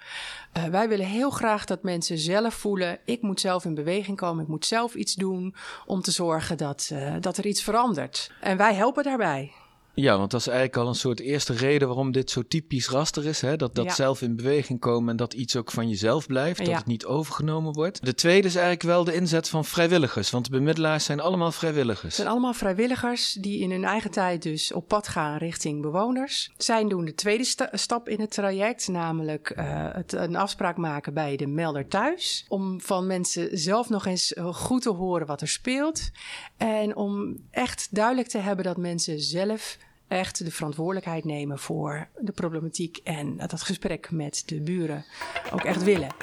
Uh, 0.56 0.64
wij 0.64 0.88
willen 0.88 1.06
heel 1.06 1.30
graag 1.30 1.64
dat 1.64 1.82
mensen 1.82 2.18
zelf 2.18 2.54
voelen: 2.54 2.98
ik 3.04 3.22
moet 3.22 3.40
zelf 3.40 3.64
in 3.64 3.74
beweging 3.74 4.16
komen, 4.16 4.42
ik 4.42 4.48
moet 4.48 4.66
zelf 4.66 4.94
iets 4.94 5.14
doen 5.14 5.54
om 5.86 6.00
te 6.00 6.10
zorgen 6.10 6.56
dat, 6.56 6.90
uh, 6.92 7.14
dat 7.20 7.36
er 7.36 7.46
iets 7.46 7.62
verandert. 7.62 8.32
En 8.40 8.56
wij 8.56 8.74
helpen 8.74 9.04
daarbij. 9.04 9.52
Ja, 9.94 10.18
want 10.18 10.30
dat 10.30 10.40
is 10.40 10.46
eigenlijk 10.46 10.76
al 10.76 10.88
een 10.88 10.94
soort 10.94 11.20
eerste 11.20 11.52
reden 11.52 11.88
waarom 11.88 12.12
dit 12.12 12.30
zo 12.30 12.42
typisch 12.42 12.88
raster 12.88 13.26
is. 13.26 13.40
Hè? 13.40 13.56
Dat, 13.56 13.74
dat 13.74 13.92
zelf 13.92 14.22
in 14.22 14.36
beweging 14.36 14.80
komen 14.80 15.10
en 15.10 15.16
dat 15.16 15.34
iets 15.34 15.56
ook 15.56 15.70
van 15.70 15.88
jezelf 15.88 16.26
blijft. 16.26 16.64
Dat 16.64 16.74
het 16.74 16.86
niet 16.86 17.04
overgenomen 17.04 17.72
wordt. 17.72 18.04
De 18.04 18.14
tweede 18.14 18.46
is 18.46 18.54
eigenlijk 18.54 18.84
wel 18.84 19.04
de 19.04 19.14
inzet 19.14 19.48
van 19.48 19.64
vrijwilligers. 19.64 20.30
Want 20.30 20.44
de 20.44 20.50
bemiddelaars 20.50 21.04
zijn 21.04 21.20
allemaal 21.20 21.52
vrijwilligers. 21.52 22.02
Het 22.02 22.14
zijn 22.14 22.28
allemaal 22.28 22.54
vrijwilligers 22.54 23.32
die 23.32 23.60
in 23.60 23.70
hun 23.70 23.84
eigen 23.84 24.10
tijd 24.10 24.42
dus 24.42 24.72
op 24.72 24.88
pad 24.88 25.08
gaan 25.08 25.36
richting 25.36 25.82
bewoners. 25.82 26.52
Zij 26.56 26.88
doen 26.88 27.04
de 27.04 27.14
tweede 27.14 27.44
stap 27.72 28.08
in 28.08 28.20
het 28.20 28.30
traject. 28.30 28.88
Namelijk 28.88 29.54
uh, 29.56 29.64
het, 29.92 30.12
een 30.12 30.36
afspraak 30.36 30.76
maken 30.76 31.14
bij 31.14 31.36
de 31.36 31.46
melder 31.46 31.88
thuis. 31.88 32.44
Om 32.48 32.80
van 32.80 33.06
mensen 33.06 33.58
zelf 33.58 33.88
nog 33.88 34.06
eens 34.06 34.32
eh, 34.32 34.54
goed 34.54 34.82
te 34.82 34.90
horen 34.90 35.26
wat 35.26 35.40
er 35.40 35.48
speelt. 35.48 36.10
En 36.56 36.96
om 36.96 37.36
echt 37.50 37.88
duidelijk 37.90 38.28
te 38.28 38.38
hebben 38.38 38.64
dat 38.64 38.76
mensen 38.76 39.20
zelf 39.20 39.78
echt 40.12 40.44
de 40.44 40.50
verantwoordelijkheid 40.50 41.24
nemen 41.24 41.58
voor 41.58 42.08
de 42.20 42.32
problematiek 42.32 42.96
en 42.96 43.36
dat 43.36 43.62
gesprek 43.62 44.10
met 44.10 44.42
de 44.46 44.60
buren 44.60 45.04
ook 45.52 45.64
echt 45.64 45.82
willen. 45.82 46.14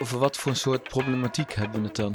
Over 0.00 0.18
wat 0.18 0.36
voor 0.36 0.50
een 0.50 0.56
soort 0.56 0.82
problematiek 0.82 1.54
hebben 1.54 1.80
we 1.80 1.86
het 1.86 1.96
dan? 1.96 2.14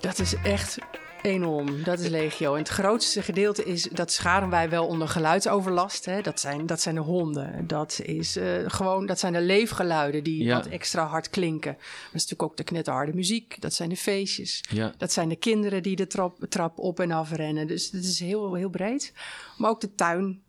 Dat 0.00 0.18
is 0.18 0.34
echt 0.34 0.78
Enorm, 1.26 1.82
dat 1.82 1.98
is 1.98 2.08
legio. 2.08 2.52
En 2.52 2.58
het 2.58 2.68
grootste 2.68 3.22
gedeelte 3.22 3.64
is, 3.64 3.82
dat 3.82 4.12
scharen 4.12 4.50
wij 4.50 4.70
wel 4.70 4.86
onder 4.86 5.08
geluidsoverlast. 5.08 6.04
Hè. 6.04 6.20
Dat, 6.20 6.40
zijn, 6.40 6.66
dat 6.66 6.80
zijn 6.80 6.94
de 6.94 7.00
honden. 7.00 7.66
Dat, 7.66 8.00
is, 8.02 8.36
uh, 8.36 8.44
gewoon, 8.66 9.06
dat 9.06 9.18
zijn 9.18 9.32
de 9.32 9.40
leefgeluiden 9.40 10.24
die 10.24 10.52
wat 10.52 10.66
extra 10.66 11.06
hard 11.06 11.30
klinken. 11.30 11.72
Dat 11.72 11.80
is 12.12 12.12
natuurlijk 12.12 12.42
ook 12.42 12.56
de 12.56 12.64
knetterharde 12.64 13.14
muziek. 13.14 13.60
Dat 13.60 13.74
zijn 13.74 13.88
de 13.88 13.96
feestjes. 13.96 14.64
Ja. 14.70 14.94
Dat 14.98 15.12
zijn 15.12 15.28
de 15.28 15.36
kinderen 15.36 15.82
die 15.82 15.96
de 15.96 16.06
trap, 16.06 16.46
trap 16.48 16.78
op 16.78 17.00
en 17.00 17.10
af 17.10 17.32
rennen. 17.32 17.66
Dus 17.66 17.90
het 17.90 18.04
is 18.04 18.20
heel, 18.20 18.54
heel 18.54 18.70
breed. 18.70 19.12
Maar 19.58 19.70
ook 19.70 19.80
de 19.80 19.94
tuin. 19.94 20.42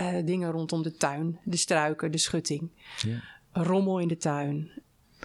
Uh, 0.00 0.08
dingen 0.24 0.50
rondom 0.50 0.82
de 0.82 0.96
tuin. 0.96 1.38
De 1.44 1.56
struiken, 1.56 2.10
de 2.10 2.18
schutting. 2.18 2.70
Ja. 3.06 3.22
Rommel 3.52 3.98
in 3.98 4.08
de 4.08 4.16
tuin. 4.16 4.70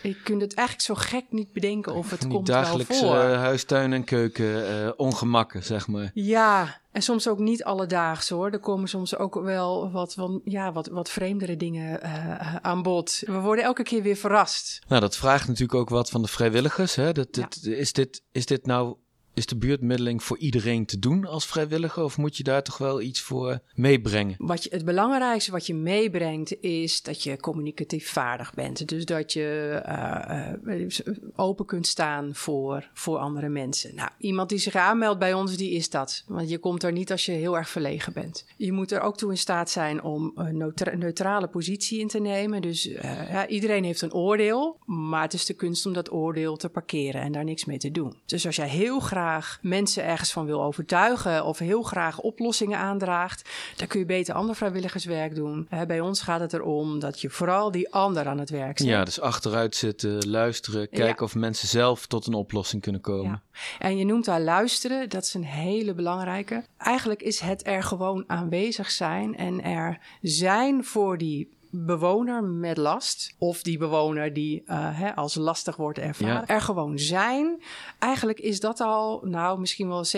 Je 0.01 0.21
kunt 0.23 0.41
het 0.41 0.53
eigenlijk 0.53 0.87
zo 0.87 0.95
gek 0.95 1.25
niet 1.29 1.53
bedenken 1.53 1.93
of 1.93 2.09
het 2.09 2.27
komt 2.27 2.47
dagelijks, 2.47 3.01
wel 3.01 3.09
voor. 3.09 3.29
Uh, 3.29 3.37
huistuin 3.37 3.93
en 3.93 4.03
keuken 4.03 4.69
uh, 4.69 4.91
ongemakken, 4.95 5.63
zeg 5.63 5.87
maar. 5.87 6.11
Ja, 6.13 6.81
en 6.91 7.01
soms 7.01 7.27
ook 7.27 7.39
niet 7.39 7.63
alledaags 7.63 8.29
hoor. 8.29 8.51
Er 8.51 8.59
komen 8.59 8.89
soms 8.89 9.17
ook 9.17 9.35
wel 9.35 9.91
wat, 9.91 10.15
wat, 10.15 10.39
ja, 10.43 10.71
wat, 10.71 10.87
wat 10.87 11.09
vreemdere 11.09 11.57
dingen 11.57 11.99
uh, 12.03 12.55
aan 12.55 12.81
bod. 12.81 13.21
We 13.25 13.39
worden 13.39 13.63
elke 13.63 13.83
keer 13.83 14.01
weer 14.01 14.15
verrast. 14.15 14.79
Nou, 14.87 15.01
dat 15.01 15.17
vraagt 15.17 15.47
natuurlijk 15.47 15.79
ook 15.79 15.89
wat 15.89 16.09
van 16.09 16.21
de 16.21 16.27
vrijwilligers. 16.27 16.95
Hè? 16.95 17.11
Dat, 17.11 17.33
dat, 17.33 17.57
ja. 17.61 17.75
is, 17.75 17.93
dit, 17.93 18.21
is 18.31 18.45
dit 18.45 18.65
nou 18.65 18.95
is 19.35 19.45
de 19.45 19.57
buurtmiddeling 19.57 20.23
voor 20.23 20.37
iedereen 20.37 20.85
te 20.85 20.99
doen 20.99 21.25
als 21.25 21.45
vrijwilliger? 21.45 22.03
Of 22.03 22.17
moet 22.17 22.37
je 22.37 22.43
daar 22.43 22.63
toch 22.63 22.77
wel 22.77 23.01
iets 23.01 23.21
voor 23.21 23.59
meebrengen? 23.73 24.35
Wat 24.37 24.63
je, 24.63 24.69
het 24.73 24.85
belangrijkste 24.85 25.51
wat 25.51 25.67
je 25.67 25.73
meebrengt 25.73 26.61
is 26.61 27.01
dat 27.01 27.23
je 27.23 27.37
communicatief 27.37 28.09
vaardig 28.09 28.53
bent. 28.53 28.87
Dus 28.87 29.05
dat 29.05 29.33
je 29.33 29.81
uh, 29.87 30.77
uh, 30.77 31.15
open 31.35 31.65
kunt 31.65 31.87
staan 31.87 32.35
voor, 32.35 32.89
voor 32.93 33.17
andere 33.17 33.49
mensen. 33.49 33.95
Nou, 33.95 34.09
iemand 34.17 34.49
die 34.49 34.57
zich 34.57 34.75
aanmeldt 34.75 35.19
bij 35.19 35.33
ons, 35.33 35.57
die 35.57 35.71
is 35.71 35.89
dat. 35.89 36.23
Want 36.27 36.49
je 36.49 36.57
komt 36.57 36.83
er 36.83 36.91
niet 36.91 37.11
als 37.11 37.25
je 37.25 37.31
heel 37.31 37.57
erg 37.57 37.69
verlegen 37.69 38.13
bent. 38.13 38.45
Je 38.57 38.71
moet 38.71 38.91
er 38.91 39.01
ook 39.01 39.17
toe 39.17 39.31
in 39.31 39.37
staat 39.37 39.69
zijn 39.69 40.03
om 40.03 40.31
een 40.35 40.57
neutra 40.57 40.95
neutrale 40.95 41.47
positie 41.47 41.99
in 41.99 42.07
te 42.07 42.19
nemen. 42.19 42.61
Dus 42.61 42.83
ja, 42.83 43.47
iedereen 43.47 43.83
heeft 43.83 44.01
een 44.01 44.13
oordeel. 44.13 44.77
Maar 44.85 45.21
het 45.21 45.33
is 45.33 45.45
de 45.45 45.53
kunst 45.53 45.85
om 45.85 45.93
dat 45.93 46.11
oordeel 46.11 46.57
te 46.57 46.69
parkeren 46.69 47.21
en 47.21 47.31
daar 47.31 47.43
niks 47.43 47.65
mee 47.65 47.77
te 47.77 47.91
doen. 47.91 48.15
Dus 48.25 48.45
als 48.45 48.55
jij 48.55 48.69
heel 48.69 48.99
graag 48.99 49.24
mensen 49.61 50.03
ergens 50.03 50.31
van 50.31 50.45
wil 50.45 50.63
overtuigen 50.63 51.45
of 51.45 51.59
heel 51.59 51.81
graag 51.81 52.19
oplossingen 52.19 52.77
aandraagt, 52.77 53.49
dan 53.75 53.87
kun 53.87 53.99
je 53.99 54.05
beter 54.05 54.33
ander 54.33 54.55
vrijwilligerswerk 54.55 55.35
doen. 55.35 55.67
bij 55.87 55.99
ons 55.99 56.21
gaat 56.21 56.39
het 56.39 56.53
erom 56.53 56.99
dat 56.99 57.21
je 57.21 57.29
vooral 57.29 57.71
die 57.71 57.93
ander 57.93 58.27
aan 58.27 58.39
het 58.39 58.49
werk 58.49 58.77
zet. 58.77 58.87
Ja, 58.87 59.03
dus 59.03 59.19
achteruit 59.19 59.75
zitten, 59.75 60.29
luisteren, 60.29 60.89
kijken 60.89 61.25
of 61.25 61.35
mensen 61.35 61.67
zelf 61.67 62.05
tot 62.05 62.27
een 62.27 62.33
oplossing 62.33 62.81
kunnen 62.81 63.01
komen. 63.01 63.41
Ja. 63.43 63.87
En 63.87 63.97
je 63.97 64.05
noemt 64.05 64.25
daar 64.25 64.41
luisteren, 64.41 65.09
dat 65.09 65.23
is 65.23 65.33
een 65.33 65.45
hele 65.45 65.93
belangrijke. 65.93 66.63
Eigenlijk 66.77 67.21
is 67.21 67.39
het 67.39 67.67
er 67.67 67.83
gewoon 67.83 68.23
aanwezig 68.27 68.91
zijn 68.91 69.35
en 69.35 69.63
er 69.63 69.99
zijn 70.21 70.83
voor 70.83 71.17
die 71.17 71.53
bewoner 71.75 72.43
met 72.43 72.77
last, 72.77 73.35
of 73.37 73.61
die 73.61 73.77
bewoner 73.77 74.33
die 74.33 74.63
uh, 74.65 74.99
hè, 74.99 75.15
als 75.15 75.35
lastig 75.35 75.75
wordt 75.75 75.99
ervaren, 75.99 76.33
ja. 76.33 76.47
er 76.47 76.61
gewoon 76.61 76.99
zijn. 76.99 77.61
Eigenlijk 77.99 78.39
is 78.39 78.59
dat 78.59 78.79
al, 78.79 79.21
nou, 79.23 79.59
misschien 79.59 79.87
wel 79.87 80.05
70% 80.05 80.09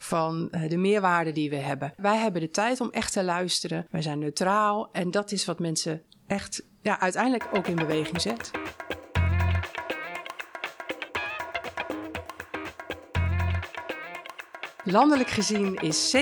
van 0.00 0.48
uh, 0.50 0.68
de 0.68 0.76
meerwaarde 0.76 1.32
die 1.32 1.50
we 1.50 1.56
hebben. 1.56 1.92
Wij 1.96 2.16
hebben 2.16 2.40
de 2.40 2.50
tijd 2.50 2.80
om 2.80 2.90
echt 2.90 3.12
te 3.12 3.24
luisteren. 3.24 3.86
Wij 3.90 4.02
zijn 4.02 4.18
neutraal 4.18 4.88
en 4.92 5.10
dat 5.10 5.32
is 5.32 5.44
wat 5.44 5.58
mensen 5.58 6.02
echt 6.26 6.62
ja, 6.82 7.00
uiteindelijk 7.00 7.48
ook 7.52 7.66
in 7.66 7.76
beweging 7.76 8.20
zet. 8.20 8.50
Landelijk 14.86 15.30
gezien 15.30 15.74
is 15.74 16.16
70% 16.16 16.18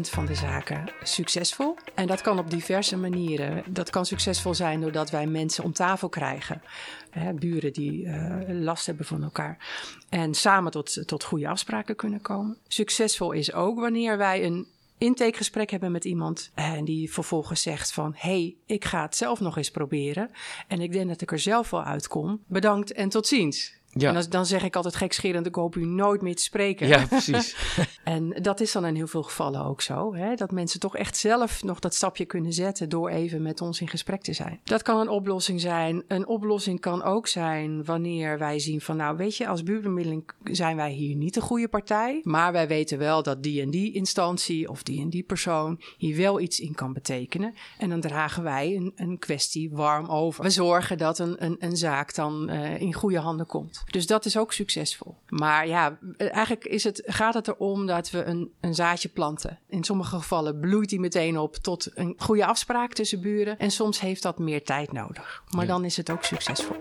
van 0.00 0.26
de 0.26 0.34
zaken 0.34 0.92
succesvol. 1.02 1.76
En 1.94 2.06
dat 2.06 2.20
kan 2.20 2.38
op 2.38 2.50
diverse 2.50 2.96
manieren. 2.96 3.64
Dat 3.66 3.90
kan 3.90 4.06
succesvol 4.06 4.54
zijn 4.54 4.80
doordat 4.80 5.10
wij 5.10 5.26
mensen 5.26 5.64
om 5.64 5.72
tafel 5.72 6.08
krijgen. 6.08 6.62
Hè, 7.10 7.32
buren 7.32 7.72
die 7.72 8.04
uh, 8.04 8.36
last 8.48 8.86
hebben 8.86 9.04
van 9.04 9.22
elkaar. 9.22 9.58
En 10.08 10.34
samen 10.34 10.72
tot, 10.72 11.08
tot 11.08 11.24
goede 11.24 11.48
afspraken 11.48 11.96
kunnen 11.96 12.20
komen. 12.20 12.56
Succesvol 12.68 13.32
is 13.32 13.52
ook 13.52 13.80
wanneer 13.80 14.18
wij 14.18 14.44
een 14.44 14.66
intakegesprek 14.98 15.70
hebben 15.70 15.92
met 15.92 16.04
iemand 16.04 16.50
en 16.54 16.84
die 16.84 17.12
vervolgens 17.12 17.62
zegt 17.62 17.92
van 17.92 18.12
hey, 18.16 18.56
ik 18.66 18.84
ga 18.84 19.02
het 19.02 19.16
zelf 19.16 19.40
nog 19.40 19.56
eens 19.56 19.70
proberen 19.70 20.30
en 20.68 20.80
ik 20.80 20.92
denk 20.92 21.08
dat 21.08 21.20
ik 21.20 21.32
er 21.32 21.38
zelf 21.38 21.70
wel 21.70 21.84
uitkom. 21.84 22.42
Bedankt 22.46 22.92
en 22.92 23.08
tot 23.08 23.26
ziens. 23.26 23.80
Ja. 23.94 24.08
En 24.08 24.14
dan, 24.14 24.24
dan 24.28 24.46
zeg 24.46 24.62
ik 24.62 24.76
altijd 24.76 24.96
gekscherend, 24.96 25.46
ik 25.46 25.54
hoop 25.54 25.76
u 25.76 25.86
nooit 25.86 26.22
meer 26.22 26.36
te 26.36 26.42
spreken. 26.42 26.86
Ja, 26.86 27.06
precies. 27.06 27.56
en 28.04 28.38
dat 28.42 28.60
is 28.60 28.72
dan 28.72 28.86
in 28.86 28.94
heel 28.94 29.06
veel 29.06 29.22
gevallen 29.22 29.64
ook 29.64 29.80
zo. 29.80 30.14
Hè? 30.14 30.34
Dat 30.34 30.50
mensen 30.50 30.80
toch 30.80 30.96
echt 30.96 31.16
zelf 31.16 31.62
nog 31.62 31.78
dat 31.78 31.94
stapje 31.94 32.24
kunnen 32.24 32.52
zetten 32.52 32.88
door 32.88 33.08
even 33.08 33.42
met 33.42 33.60
ons 33.60 33.80
in 33.80 33.88
gesprek 33.88 34.22
te 34.22 34.32
zijn. 34.32 34.60
Dat 34.64 34.82
kan 34.82 35.00
een 35.00 35.08
oplossing 35.08 35.60
zijn. 35.60 36.04
Een 36.08 36.26
oplossing 36.26 36.80
kan 36.80 37.02
ook 37.02 37.26
zijn 37.26 37.84
wanneer 37.84 38.38
wij 38.38 38.58
zien 38.58 38.80
van 38.80 38.96
nou 38.96 39.16
weet 39.16 39.36
je, 39.36 39.46
als 39.46 39.62
buurtbemiddeling 39.62 40.30
zijn 40.44 40.76
wij 40.76 40.92
hier 40.92 41.16
niet 41.16 41.34
de 41.34 41.40
goede 41.40 41.68
partij. 41.68 42.20
Maar 42.22 42.52
wij 42.52 42.68
weten 42.68 42.98
wel 42.98 43.22
dat 43.22 43.42
die 43.42 43.62
en 43.62 43.70
die 43.70 43.92
instantie 43.92 44.68
of 44.68 44.82
die 44.82 45.00
en 45.00 45.10
die 45.10 45.22
persoon 45.22 45.80
hier 45.96 46.16
wel 46.16 46.40
iets 46.40 46.60
in 46.60 46.74
kan 46.74 46.92
betekenen. 46.92 47.54
En 47.78 47.88
dan 47.88 48.00
dragen 48.00 48.42
wij 48.42 48.76
een, 48.76 48.92
een 48.96 49.18
kwestie 49.18 49.70
warm 49.70 50.06
over. 50.06 50.42
We 50.42 50.50
zorgen 50.50 50.98
dat 50.98 51.18
een, 51.18 51.44
een, 51.44 51.56
een 51.58 51.76
zaak 51.76 52.14
dan 52.14 52.50
uh, 52.50 52.80
in 52.80 52.92
goede 52.92 53.18
handen 53.18 53.46
komt. 53.46 53.81
Dus 53.90 54.06
dat 54.06 54.24
is 54.24 54.36
ook 54.36 54.52
succesvol. 54.52 55.16
Maar 55.28 55.66
ja, 55.66 55.98
eigenlijk 56.16 56.64
is 56.64 56.84
het, 56.84 57.02
gaat 57.04 57.34
het 57.34 57.48
erom 57.48 57.86
dat 57.86 58.10
we 58.10 58.24
een, 58.24 58.52
een 58.60 58.74
zaadje 58.74 59.08
planten. 59.08 59.58
In 59.68 59.84
sommige 59.84 60.16
gevallen 60.16 60.60
bloeit 60.60 60.88
die 60.88 61.00
meteen 61.00 61.38
op 61.38 61.56
tot 61.56 61.90
een 61.94 62.14
goede 62.16 62.46
afspraak 62.46 62.92
tussen 62.92 63.20
buren. 63.20 63.58
En 63.58 63.70
soms 63.70 64.00
heeft 64.00 64.22
dat 64.22 64.38
meer 64.38 64.64
tijd 64.64 64.92
nodig. 64.92 65.42
Maar 65.50 65.64
ja. 65.64 65.70
dan 65.70 65.84
is 65.84 65.96
het 65.96 66.10
ook 66.10 66.24
succesvol. 66.24 66.76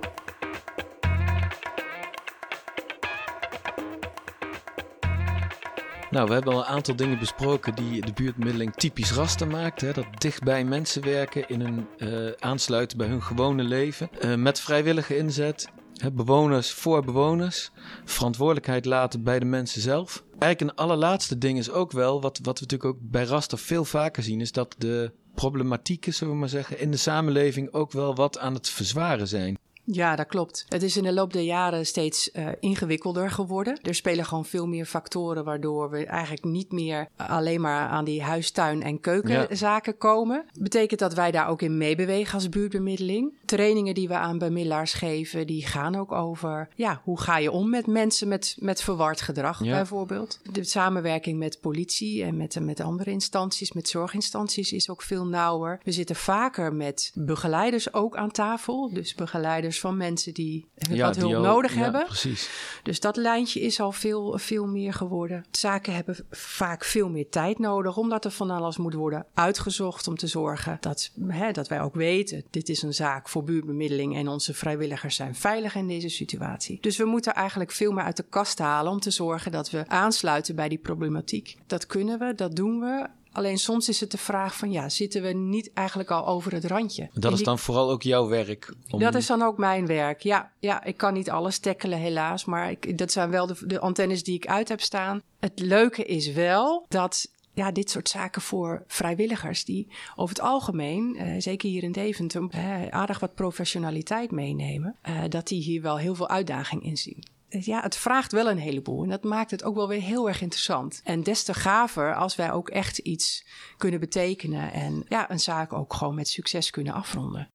Nou, 6.12 6.28
we 6.28 6.34
hebben 6.34 6.54
al 6.54 6.60
een 6.60 6.66
aantal 6.66 6.96
dingen 6.96 7.20
besproken 7.20 7.76
die 7.76 8.06
de 8.06 8.14
buurtmiddeling 8.14 8.74
typisch 8.74 9.12
raster 9.12 9.48
maakt. 9.48 9.82
Hè? 9.82 9.92
Dat 9.92 10.06
dichtbij 10.18 10.64
mensen 10.64 11.04
werken, 11.04 11.50
in 11.50 11.62
hun, 11.62 11.88
uh, 11.98 12.32
aansluiten 12.40 12.98
bij 12.98 13.08
hun 13.08 13.24
gewone 13.24 13.64
leven. 13.64 14.10
Uh, 14.26 14.36
met 14.36 14.60
vrijwillige 14.60 15.18
inzet. 15.18 15.70
Bewoners 16.14 16.72
voor 16.72 17.04
bewoners. 17.04 17.72
Verantwoordelijkheid 18.06 18.86
laten 18.86 19.24
bij 19.24 19.40
de 19.40 19.46
mensen 19.46 19.82
zelf. 19.82 20.24
Eigenlijk 20.40 20.62
een 20.62 20.86
allerlaatste 20.86 21.38
ding 21.38 21.58
is 21.58 21.72
ook 21.72 21.92
wel, 21.92 22.22
wat, 22.22 22.40
wat 22.44 22.60
we 22.60 22.66
natuurlijk 22.66 22.96
ook 22.96 22.98
bij 23.02 23.24
raster 23.24 23.58
veel 23.58 23.86
vaker 23.86 24.24
zien, 24.24 24.42
is 24.42 24.52
dat 24.52 24.76
de 24.78 25.12
problematieken, 25.36 26.14
zullen 26.14 26.34
we 26.34 26.40
maar 26.40 26.50
zeggen, 26.50 26.80
in 26.80 26.92
de 26.92 26.98
samenleving 26.98 27.74
ook 27.74 27.92
wel 27.92 28.16
wat 28.16 28.40
aan 28.40 28.54
het 28.54 28.70
verzwaren 28.70 29.28
zijn. 29.28 29.58
Ja, 29.84 30.16
dat 30.16 30.28
klopt. 30.28 30.66
Het 30.70 30.84
is 30.84 30.98
in 30.98 31.04
de 31.04 31.14
loop 31.14 31.34
der 31.34 31.42
jaren 31.42 31.86
steeds 31.86 32.30
uh, 32.34 32.48
ingewikkelder 32.60 33.32
geworden. 33.32 33.80
Er 33.82 33.96
spelen 33.96 34.26
gewoon 34.26 34.46
veel 34.46 34.68
meer 34.68 34.86
factoren 34.86 35.44
waardoor 35.44 35.90
we 35.90 36.06
eigenlijk 36.06 36.44
niet 36.44 36.72
meer 36.72 37.08
alleen 37.16 37.62
maar 37.62 37.88
aan 37.88 38.06
die 38.06 38.24
huistuin- 38.24 38.84
en 38.84 39.00
keukenzaken 39.00 39.92
ja. 39.92 39.98
komen. 39.98 40.46
Betekent 40.60 41.00
dat 41.00 41.14
wij 41.14 41.32
daar 41.32 41.48
ook 41.48 41.62
in 41.62 41.78
meebewegen 41.78 42.34
als 42.34 42.50
buurtbemiddeling. 42.50 43.34
Trainingen 43.46 43.94
die 43.94 44.08
we 44.08 44.14
aan 44.14 44.38
bemiddelaars 44.38 44.94
geven, 44.94 45.48
die 45.48 45.66
gaan 45.66 45.96
ook 45.96 46.12
over 46.12 46.70
ja, 46.76 47.02
hoe 47.04 47.20
ga 47.20 47.38
je 47.38 47.52
om 47.52 47.70
met 47.70 47.88
mensen 47.88 48.28
met, 48.28 48.56
met 48.60 48.82
verward 48.82 49.22
gedrag 49.22 49.64
ja. 49.64 49.72
bijvoorbeeld. 49.72 50.40
De 50.52 50.64
samenwerking 50.64 51.40
met 51.40 51.60
politie 51.62 52.24
en 52.24 52.38
met, 52.38 52.60
met 52.60 52.80
andere 52.80 53.12
instanties, 53.12 53.72
met 53.72 53.90
zorginstanties 53.90 54.72
is 54.72 54.90
ook 54.90 55.02
veel 55.02 55.26
nauwer. 55.26 55.80
We 55.84 55.92
zitten 55.92 56.16
vaker 56.16 56.74
met 56.74 57.12
begeleiders 57.14 57.94
ook 57.94 58.16
aan 58.16 58.32
tafel. 58.32 58.94
Dus 58.94 59.16
begeleiders 59.16 59.71
van 59.80 59.98
mensen 59.98 60.34
die 60.34 60.68
ja, 60.74 61.06
wat 61.06 61.16
hulp 61.16 61.44
nodig 61.44 61.74
ja, 61.74 61.80
hebben. 61.80 62.06
Precies. 62.06 62.50
Dus 62.84 63.00
dat 63.00 63.16
lijntje 63.16 63.60
is 63.62 63.80
al 63.80 63.92
veel, 63.92 64.38
veel 64.38 64.66
meer 64.66 64.94
geworden. 64.94 65.46
Zaken 65.52 65.94
hebben 65.94 66.16
vaak 66.30 66.84
veel 66.84 67.10
meer 67.10 67.30
tijd 67.30 67.60
nodig, 67.60 67.98
omdat 67.98 68.26
er 68.26 68.32
van 68.32 68.50
alles 68.50 68.78
moet 68.78 68.94
worden 68.94 69.26
uitgezocht 69.34 70.08
om 70.08 70.16
te 70.16 70.28
zorgen 70.28 70.78
dat, 70.80 71.12
hè, 71.28 71.52
dat 71.52 71.68
wij 71.68 71.82
ook 71.82 71.96
weten: 71.96 72.44
dit 72.50 72.70
is 72.70 72.82
een 72.82 72.94
zaak 72.94 73.30
voor 73.30 73.44
buurtbemiddeling 73.44 74.16
en 74.16 74.28
onze 74.28 74.54
vrijwilligers 74.54 75.16
zijn 75.16 75.36
veilig 75.36 75.76
in 75.76 75.88
deze 75.88 76.10
situatie. 76.10 76.78
Dus 76.82 76.98
we 76.98 77.06
moeten 77.06 77.34
eigenlijk 77.34 77.72
veel 77.72 77.92
meer 77.92 78.04
uit 78.04 78.18
de 78.18 78.26
kast 78.30 78.60
halen 78.60 78.92
om 78.92 79.00
te 79.00 79.12
zorgen 79.12 79.52
dat 79.52 79.70
we 79.70 79.88
aansluiten 79.88 80.56
bij 80.56 80.70
die 80.70 80.78
problematiek. 80.78 81.58
Dat 81.68 81.86
kunnen 81.86 82.20
we, 82.20 82.36
dat 82.36 82.56
doen 82.56 82.80
we. 82.80 83.08
Alleen 83.32 83.58
soms 83.58 83.90
is 83.90 84.00
het 84.00 84.12
de 84.12 84.18
vraag 84.18 84.56
van 84.56 84.72
ja, 84.72 84.90
zitten 84.90 85.22
we 85.22 85.34
niet 85.34 85.74
eigenlijk 85.74 86.12
al 86.12 86.28
over 86.28 86.54
het 86.54 86.66
randje? 86.66 87.10
Dat 87.14 87.34
is 87.34 87.44
dan 87.44 87.60
vooral 87.60 87.92
ook 87.92 88.04
jouw 88.04 88.28
werk? 88.28 88.74
Om... 88.90 89.00
Dat 89.00 89.16
is 89.16 89.26
dan 89.26 89.42
ook 89.42 89.58
mijn 89.58 89.86
werk, 89.86 90.22
ja. 90.22 90.52
Ja, 90.60 90.84
ik 90.84 90.98
kan 90.98 91.14
niet 91.14 91.30
alles 91.30 91.60
tackelen 91.60 92.00
helaas, 92.00 92.46
maar 92.46 92.72
ik, 92.72 92.98
dat 92.98 93.12
zijn 93.12 93.30
wel 93.30 93.48
de, 93.48 93.56
de 93.66 93.80
antennes 93.80 94.24
die 94.24 94.36
ik 94.36 94.48
uit 94.48 94.70
heb 94.70 94.82
staan. 94.82 95.22
Het 95.40 95.60
leuke 95.60 96.06
is 96.06 96.32
wel 96.32 96.86
dat 96.88 97.30
ja, 97.54 97.72
dit 97.72 97.90
soort 97.90 98.10
zaken 98.10 98.42
voor 98.42 98.84
vrijwilligers 98.88 99.66
die 99.66 99.88
over 100.16 100.36
het 100.36 100.44
algemeen, 100.44 101.16
uh, 101.16 101.36
zeker 101.38 101.70
hier 101.70 101.84
in 101.84 101.92
Deventer, 101.92 102.48
uh, 102.56 102.88
aardig 102.88 103.20
wat 103.20 103.36
professionaliteit 103.36 104.32
meenemen, 104.32 104.96
uh, 105.10 105.22
dat 105.30 105.48
die 105.48 105.62
hier 105.62 105.82
wel 105.82 105.98
heel 105.98 106.16
veel 106.16 106.30
uitdaging 106.30 106.84
in 106.84 106.98
zien 106.98 107.24
ja, 107.60 107.82
het 107.82 107.96
vraagt 107.96 108.32
wel 108.32 108.50
een 108.50 108.58
heleboel. 108.58 109.04
En 109.04 109.10
dat 109.10 109.24
maakt 109.24 109.52
het 109.52 109.64
ook 109.64 109.76
wel 109.76 109.88
weer 109.88 110.02
heel 110.02 110.28
erg 110.28 110.42
interessant. 110.42 111.02
En 111.04 111.24
des 111.24 111.44
te 111.44 111.54
gaver 111.54 112.16
als 112.16 112.36
wij 112.36 112.52
ook 112.52 112.70
echt 112.70 112.98
iets 112.98 113.46
kunnen 113.78 114.00
betekenen. 114.00 114.74
En 114.74 115.06
ja, 115.08 115.32
een 115.32 115.40
zaak 115.40 115.74
ook 115.74 115.94
gewoon 115.94 116.16
met 116.16 116.28
succes 116.28 116.70
kunnen 116.70 116.94
afronden. 116.94 117.50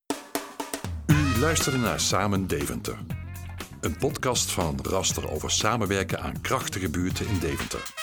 U 1.07 1.39
luisterde 1.39 1.79
naar 1.79 2.01
Samen 2.01 2.47
Deventer. 2.47 2.99
Een 3.81 3.97
podcast 3.97 4.51
van 4.51 4.79
Raster 4.83 5.31
over 5.31 5.51
samenwerken 5.51 6.21
aan 6.21 6.41
krachtige 6.41 6.91
buurten 6.91 7.27
in 7.27 7.39
Deventer. 7.39 7.95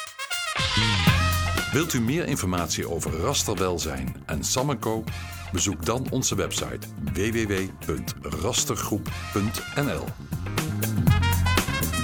Wilt 1.72 1.94
u 1.94 2.02
meer 2.02 2.28
informatie 2.28 2.90
over 2.90 3.12
rasterwelzijn 3.12 4.16
en 4.26 4.44
Samenco? 4.44 5.04
Bezoek 5.52 5.86
dan 5.86 6.08
onze 6.10 6.36
website 6.36 6.88
www.rastergroep.nl. 7.14 10.06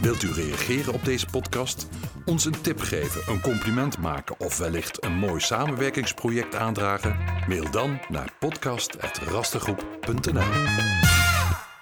Wilt 0.02 0.24
u 0.24 0.32
reageren 0.32 0.94
op 0.94 1.06
deze 1.06 1.26
podcast? 1.26 1.88
Ons 2.26 2.46
een 2.46 2.62
tip 2.62 2.80
geven, 2.80 3.34
een 3.34 3.42
compliment 3.42 3.98
maken 3.98 4.40
of 4.40 4.58
wellicht 4.58 5.04
een 5.04 5.16
mooi 5.16 5.40
samenwerkingsproject 5.40 6.56
aandragen? 6.56 7.18
Mail 7.48 7.72
dan 7.72 8.00
naar 8.10 8.34
podcast.rastergroep.nl. 8.40 10.48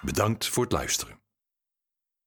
Bedankt 0.02 0.48
voor 0.48 0.64
het 0.64 0.72
luisteren. 0.72 1.17